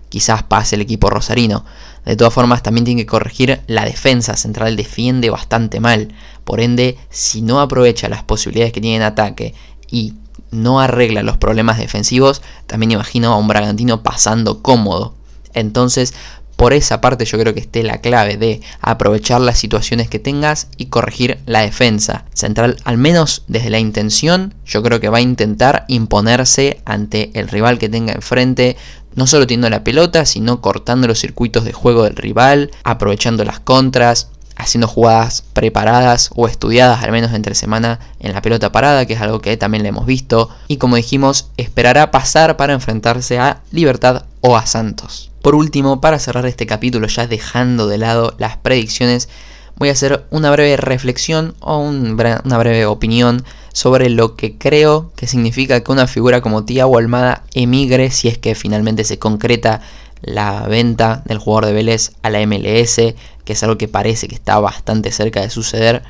quizás 0.09 0.43
pase 0.43 0.75
el 0.75 0.83
equipo 0.83 1.09
rosarino. 1.09 1.65
De 2.05 2.15
todas 2.15 2.35
formas, 2.35 2.61
también 2.61 2.85
tiene 2.85 3.01
que 3.01 3.07
corregir 3.07 3.61
la 3.65 3.83
defensa. 3.83 4.37
Central 4.37 4.75
defiende 4.75 5.31
bastante 5.31 5.79
mal. 5.79 6.13
Por 6.43 6.59
ende, 6.59 6.99
si 7.09 7.41
no 7.41 7.61
aprovecha 7.61 8.09
las 8.09 8.21
posibilidades 8.21 8.73
que 8.73 8.81
tiene 8.81 8.97
en 8.97 9.01
ataque 9.01 9.55
y 9.89 10.13
no 10.51 10.79
arregla 10.79 11.23
los 11.23 11.37
problemas 11.37 11.77
defensivos, 11.77 12.41
también 12.65 12.91
imagino 12.91 13.33
a 13.33 13.37
un 13.37 13.47
Bragantino 13.47 14.03
pasando 14.03 14.61
cómodo. 14.61 15.13
Entonces, 15.53 16.13
por 16.57 16.73
esa 16.73 17.01
parte 17.01 17.23
yo 17.25 17.37
creo 17.37 17.53
que 17.53 17.59
esté 17.59 17.83
la 17.83 18.01
clave 18.01 18.35
de 18.35 18.61
aprovechar 18.81 19.39
las 19.39 19.59
situaciones 19.59 20.09
que 20.09 20.19
tengas 20.19 20.67
y 20.75 20.87
corregir 20.87 21.37
la 21.45 21.61
defensa. 21.61 22.25
Central, 22.33 22.77
al 22.83 22.97
menos 22.97 23.43
desde 23.47 23.69
la 23.69 23.79
intención, 23.79 24.55
yo 24.65 24.81
creo 24.81 24.99
que 24.99 25.09
va 25.09 25.19
a 25.19 25.21
intentar 25.21 25.85
imponerse 25.87 26.81
ante 26.83 27.29
el 27.35 27.47
rival 27.47 27.77
que 27.77 27.89
tenga 27.89 28.13
enfrente, 28.13 28.75
no 29.13 29.27
solo 29.27 29.45
teniendo 29.45 29.69
la 29.69 29.83
pelota, 29.83 30.25
sino 30.25 30.59
cortando 30.59 31.07
los 31.07 31.19
circuitos 31.19 31.63
de 31.63 31.73
juego 31.73 32.03
del 32.03 32.15
rival, 32.15 32.71
aprovechando 32.83 33.43
las 33.43 33.59
contras, 33.59 34.29
haciendo 34.57 34.87
jugadas 34.87 35.43
preparadas 35.53 36.31
o 36.35 36.47
estudiadas 36.47 37.03
al 37.03 37.11
menos 37.11 37.33
entre 37.33 37.55
semana 37.55 37.99
en 38.19 38.33
la 38.33 38.41
pelota 38.41 38.71
parada, 38.71 39.05
que 39.05 39.13
es 39.13 39.21
algo 39.21 39.39
que 39.39 39.55
también 39.57 39.83
le 39.83 39.89
hemos 39.89 40.05
visto. 40.05 40.49
Y 40.67 40.77
como 40.77 40.95
dijimos, 40.95 41.49
esperará 41.57 42.11
pasar 42.11 42.57
para 42.57 42.73
enfrentarse 42.73 43.39
a 43.39 43.61
Libertad 43.71 44.25
o 44.41 44.57
a 44.57 44.65
Santos. 44.65 45.31
Por 45.41 45.55
último, 45.55 46.01
para 46.01 46.19
cerrar 46.19 46.45
este 46.45 46.65
capítulo 46.65 47.07
ya 47.07 47.27
dejando 47.27 47.87
de 47.87 47.97
lado 47.97 48.35
las 48.37 48.57
predicciones, 48.57 49.29
voy 49.77 49.89
a 49.89 49.93
hacer 49.93 50.25
una 50.31 50.51
breve 50.51 50.75
reflexión 50.75 51.55
o 51.59 51.77
una 51.79 52.57
breve 52.57 52.85
opinión 52.85 53.43
sobre 53.73 54.09
lo 54.09 54.35
que 54.35 54.57
creo 54.57 55.11
que 55.15 55.27
significa 55.27 55.81
que 55.81 55.91
una 55.91 56.07
figura 56.07 56.41
como 56.41 56.65
Tiago 56.65 56.97
Almada 56.97 57.43
emigre 57.53 58.09
si 58.09 58.27
es 58.27 58.37
que 58.39 58.55
finalmente 58.55 59.03
se 59.03 59.19
concreta 59.19 59.81
la 60.21 60.67
venta 60.67 61.21
del 61.25 61.37
jugador 61.37 61.67
de 61.67 61.73
Vélez 61.73 62.11
a 62.23 62.31
la 62.31 62.45
MLS, 62.45 62.99
que 63.47 63.53
es 63.53 63.63
algo 63.63 63.77
que 63.77 63.87
parece 63.87 64.27
que 64.27 64.35
está 64.35 64.59
bastante 64.59 65.09
cerca 65.09 65.39
de 65.39 65.49
suceder, 65.49 66.03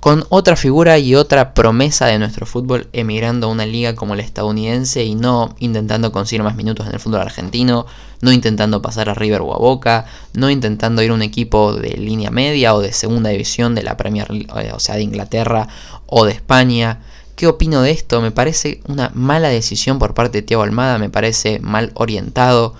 con 0.00 0.26
otra 0.28 0.54
figura 0.54 0.98
y 0.98 1.14
otra 1.14 1.54
promesa 1.54 2.04
de 2.04 2.18
nuestro 2.18 2.44
fútbol 2.44 2.88
emigrando 2.92 3.46
a 3.46 3.50
una 3.50 3.64
liga 3.64 3.94
como 3.94 4.14
la 4.14 4.20
estadounidense 4.20 5.02
y 5.02 5.14
no 5.14 5.56
intentando 5.60 6.12
conseguir 6.12 6.42
más 6.42 6.56
minutos 6.56 6.86
en 6.86 6.92
el 6.92 7.00
fútbol 7.00 7.22
argentino, 7.22 7.86
no 8.20 8.32
intentando 8.32 8.82
pasar 8.82 9.08
a 9.08 9.14
River 9.14 9.40
o 9.40 9.54
a 9.54 9.56
Boca, 9.56 10.04
no 10.34 10.50
intentando 10.50 11.02
ir 11.02 11.10
a 11.10 11.14
un 11.14 11.22
equipo 11.22 11.72
de 11.72 11.96
línea 11.96 12.30
media 12.30 12.74
o 12.74 12.82
de 12.82 12.92
segunda 12.92 13.30
división 13.30 13.74
de 13.74 13.82
la 13.82 13.96
Premier 13.96 14.28
eh, 14.30 14.72
o 14.74 14.78
sea, 14.78 14.96
de 14.96 15.02
Inglaterra 15.02 15.68
o 16.04 16.26
de 16.26 16.32
España. 16.32 17.00
¿Qué 17.34 17.46
opino 17.46 17.80
de 17.80 17.92
esto? 17.92 18.20
Me 18.20 18.30
parece 18.30 18.82
una 18.86 19.10
mala 19.14 19.48
decisión 19.48 19.98
por 19.98 20.12
parte 20.12 20.42
de 20.42 20.42
Thiago 20.42 20.64
Almada, 20.64 20.98
me 20.98 21.08
parece 21.08 21.60
mal 21.60 21.92
orientado. 21.94 22.74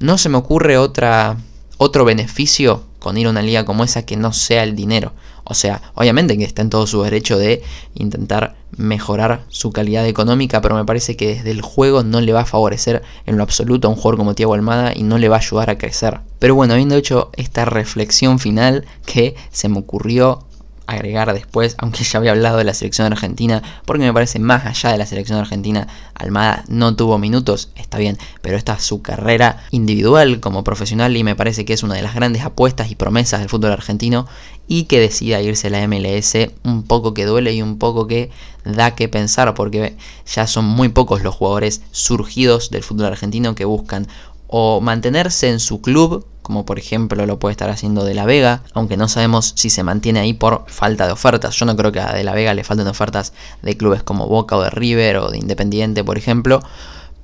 No 0.00 0.16
se 0.16 0.30
me 0.30 0.38
ocurre 0.38 0.78
otra, 0.78 1.36
otro 1.76 2.06
beneficio 2.06 2.82
con 3.06 3.16
ir 3.16 3.28
a 3.28 3.30
una 3.30 3.40
liga 3.40 3.64
como 3.64 3.84
esa 3.84 4.04
que 4.04 4.16
no 4.16 4.32
sea 4.32 4.64
el 4.64 4.74
dinero. 4.74 5.12
O 5.44 5.54
sea, 5.54 5.80
obviamente 5.94 6.36
que 6.36 6.42
está 6.42 6.62
en 6.62 6.70
todo 6.70 6.88
su 6.88 7.04
derecho 7.04 7.38
de 7.38 7.62
intentar 7.94 8.56
mejorar 8.76 9.44
su 9.46 9.70
calidad 9.70 10.04
económica, 10.04 10.60
pero 10.60 10.74
me 10.74 10.84
parece 10.84 11.16
que 11.16 11.36
desde 11.36 11.52
el 11.52 11.62
juego 11.62 12.02
no 12.02 12.20
le 12.20 12.32
va 12.32 12.40
a 12.40 12.46
favorecer 12.46 13.04
en 13.24 13.36
lo 13.36 13.44
absoluto 13.44 13.86
a 13.86 13.92
un 13.92 13.96
jugador 13.96 14.16
como 14.16 14.34
Thiago 14.34 14.54
Almada 14.54 14.92
y 14.92 15.04
no 15.04 15.18
le 15.18 15.28
va 15.28 15.36
a 15.36 15.38
ayudar 15.38 15.70
a 15.70 15.78
crecer. 15.78 16.18
Pero 16.40 16.56
bueno, 16.56 16.72
habiendo 16.72 16.96
hecho 16.96 17.30
esta 17.36 17.64
reflexión 17.64 18.40
final 18.40 18.86
que 19.04 19.36
se 19.52 19.68
me 19.68 19.78
ocurrió 19.78 20.45
agregar 20.86 21.32
después, 21.32 21.74
aunque 21.78 22.04
ya 22.04 22.18
había 22.18 22.32
hablado 22.32 22.58
de 22.58 22.64
la 22.64 22.74
selección 22.74 23.12
argentina, 23.12 23.62
porque 23.84 24.04
me 24.04 24.12
parece 24.12 24.38
más 24.38 24.66
allá 24.66 24.92
de 24.92 24.98
la 24.98 25.06
selección 25.06 25.38
argentina, 25.38 25.88
Almada 26.14 26.64
no 26.68 26.94
tuvo 26.96 27.18
minutos, 27.18 27.70
está 27.74 27.98
bien, 27.98 28.18
pero 28.42 28.56
esta 28.56 28.74
es 28.74 28.82
su 28.82 29.02
carrera 29.02 29.64
individual 29.70 30.40
como 30.40 30.64
profesional 30.64 31.16
y 31.16 31.24
me 31.24 31.36
parece 31.36 31.64
que 31.64 31.72
es 31.72 31.82
una 31.82 31.94
de 31.94 32.02
las 32.02 32.14
grandes 32.14 32.42
apuestas 32.42 32.90
y 32.90 32.94
promesas 32.94 33.40
del 33.40 33.48
fútbol 33.48 33.72
argentino 33.72 34.26
y 34.68 34.84
que 34.84 35.00
decida 35.00 35.42
irse 35.42 35.68
a 35.68 35.70
la 35.70 35.86
MLS 35.86 36.34
un 36.64 36.82
poco 36.82 37.14
que 37.14 37.24
duele 37.24 37.52
y 37.52 37.62
un 37.62 37.78
poco 37.78 38.06
que 38.06 38.30
da 38.64 38.94
que 38.94 39.08
pensar 39.08 39.54
porque 39.54 39.96
ya 40.26 40.46
son 40.46 40.64
muy 40.64 40.88
pocos 40.88 41.22
los 41.22 41.34
jugadores 41.34 41.82
surgidos 41.92 42.70
del 42.70 42.82
fútbol 42.82 43.06
argentino 43.06 43.54
que 43.54 43.64
buscan 43.64 44.08
o 44.48 44.80
mantenerse 44.80 45.48
en 45.48 45.60
su 45.60 45.80
club 45.80 46.24
como 46.46 46.64
por 46.64 46.78
ejemplo 46.78 47.26
lo 47.26 47.40
puede 47.40 47.50
estar 47.50 47.70
haciendo 47.70 48.04
De 48.04 48.14
La 48.14 48.24
Vega, 48.24 48.62
aunque 48.72 48.96
no 48.96 49.08
sabemos 49.08 49.52
si 49.56 49.68
se 49.68 49.82
mantiene 49.82 50.20
ahí 50.20 50.32
por 50.32 50.62
falta 50.68 51.04
de 51.08 51.12
ofertas. 51.12 51.56
Yo 51.56 51.66
no 51.66 51.74
creo 51.74 51.90
que 51.90 51.98
a 51.98 52.12
De 52.12 52.22
La 52.22 52.34
Vega 52.34 52.54
le 52.54 52.62
falten 52.62 52.86
ofertas 52.86 53.32
de 53.62 53.76
clubes 53.76 54.04
como 54.04 54.28
Boca 54.28 54.56
o 54.56 54.62
de 54.62 54.70
River 54.70 55.16
o 55.16 55.30
de 55.32 55.38
Independiente, 55.38 56.04
por 56.04 56.18
ejemplo, 56.18 56.62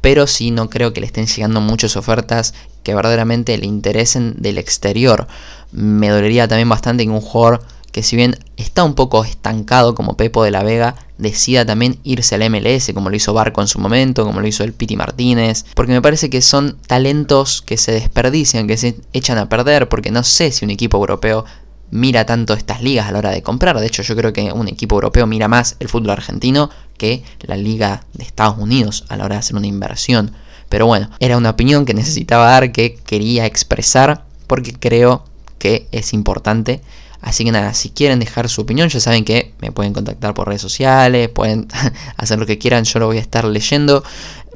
pero 0.00 0.26
sí 0.26 0.50
no 0.50 0.68
creo 0.68 0.92
que 0.92 0.98
le 0.98 1.06
estén 1.06 1.28
llegando 1.28 1.61
muchas 1.61 1.94
ofertas 1.94 2.52
que 2.82 2.96
verdaderamente 2.96 3.56
le 3.56 3.66
interesen 3.66 4.35
del 4.38 4.58
exterior. 4.58 5.28
Me 5.70 6.08
dolería 6.08 6.48
también 6.48 6.68
bastante 6.68 7.04
que 7.04 7.11
un 7.11 7.20
jugador 7.20 7.62
que 7.92 8.02
si 8.02 8.16
bien 8.16 8.37
está 8.56 8.82
un 8.82 8.94
poco 8.94 9.22
estancado 9.22 9.94
como 9.94 10.16
Pepo 10.16 10.42
de 10.42 10.50
la 10.50 10.64
Vega, 10.64 10.96
decida 11.22 11.64
también 11.64 11.98
irse 12.02 12.35
al 12.35 12.50
MLS, 12.50 12.92
como 12.92 13.08
lo 13.08 13.16
hizo 13.16 13.32
Barco 13.32 13.61
en 13.61 13.68
su 13.68 13.78
momento, 13.78 14.24
como 14.24 14.40
lo 14.40 14.46
hizo 14.46 14.64
el 14.64 14.72
Piti 14.72 14.96
Martínez, 14.96 15.64
porque 15.74 15.92
me 15.92 16.02
parece 16.02 16.28
que 16.28 16.42
son 16.42 16.76
talentos 16.87 17.62
que 17.62 17.76
se 17.76 17.92
desperdician, 17.92 18.66
que 18.66 18.76
se 18.76 18.96
echan 19.12 19.38
a 19.38 19.48
perder, 19.48 19.88
porque 19.88 20.11
no 20.11 20.22
sé 20.22 20.52
si 20.52 20.64
un 20.64 20.70
equipo 20.70 20.98
europeo 20.98 21.44
mira 21.92 22.24
tanto 22.24 22.54
estas 22.54 22.82
ligas 22.82 23.06
a 23.06 23.12
la 23.12 23.18
hora 23.18 23.30
de 23.30 23.42
comprar. 23.42 23.78
De 23.78 23.87
hecho, 23.87 24.02
yo 24.02 24.16
creo 24.16 24.32
que 24.32 24.50
un 24.52 24.66
equipo 24.66 24.96
europeo 24.96 25.26
mira 25.26 25.46
más 25.46 25.76
el 25.78 25.88
fútbol 25.88 26.11
argentino 26.11 26.70
que 26.96 27.22
la 27.42 27.56
liga 27.56 28.04
de 28.14 28.24
Estados 28.24 28.58
Unidos 28.58 29.04
a 29.08 29.16
la 29.16 29.26
hora 29.26 29.37
de 29.37 29.40
hacer 29.40 29.56
una 29.56 29.66
inversión. 29.66 30.32
Pero 30.68 30.87
bueno, 30.87 31.11
era 31.20 31.37
una 31.37 31.50
opinión 31.50 31.85
que 31.85 31.92
necesitaba 31.92 32.46
dar, 32.46 32.72
que 32.72 32.94
quería 32.94 33.44
expresar, 33.44 34.24
porque 34.46 34.72
creo 34.72 35.24
que 35.58 35.87
es 35.92 36.14
importante 36.14 36.80
Así 37.22 37.44
que 37.44 37.52
nada, 37.52 37.72
si 37.72 37.90
quieren 37.90 38.18
dejar 38.18 38.48
su 38.48 38.61
opinión, 38.61 38.88
ya 38.88 39.00
saben 39.00 39.24
que 39.24 39.54
me 39.61 39.70
pueden 39.72 39.92
contactar 39.92 40.35
por 40.35 40.48
redes 40.48 40.61
sociales, 40.61 41.28
pueden 41.28 41.68
hacer 42.16 42.38
lo 42.38 42.46
que 42.46 42.58
quieran, 42.58 42.85
yo 42.85 42.98
lo 42.98 43.06
voy 43.06 43.18
a 43.18 43.20
estar 43.20 43.44
leyendo. 43.44 44.02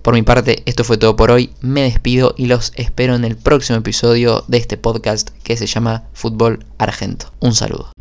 Por 0.02 0.14
mi 0.14 0.22
parte, 0.22 0.62
esto 0.66 0.85
fue 0.85 0.98
todo 0.98 1.16
por 1.16 1.31
hoy. 1.31 1.50
Me 1.61 1.83
despido 1.83 2.35
y 2.37 2.46
los 2.46 2.72
espero 2.76 3.14
en 3.14 3.24
el 3.24 3.37
próximo 3.37 3.79
episodio 3.79 4.44
de 4.46 4.59
este 4.59 4.76
podcast 4.76 5.31
que 5.42 5.57
se 5.57 5.66
llama 5.66 6.05
Fútbol 6.12 6.64
Argento. 6.79 7.33
Un 7.40 7.55
saludo. 7.55 7.95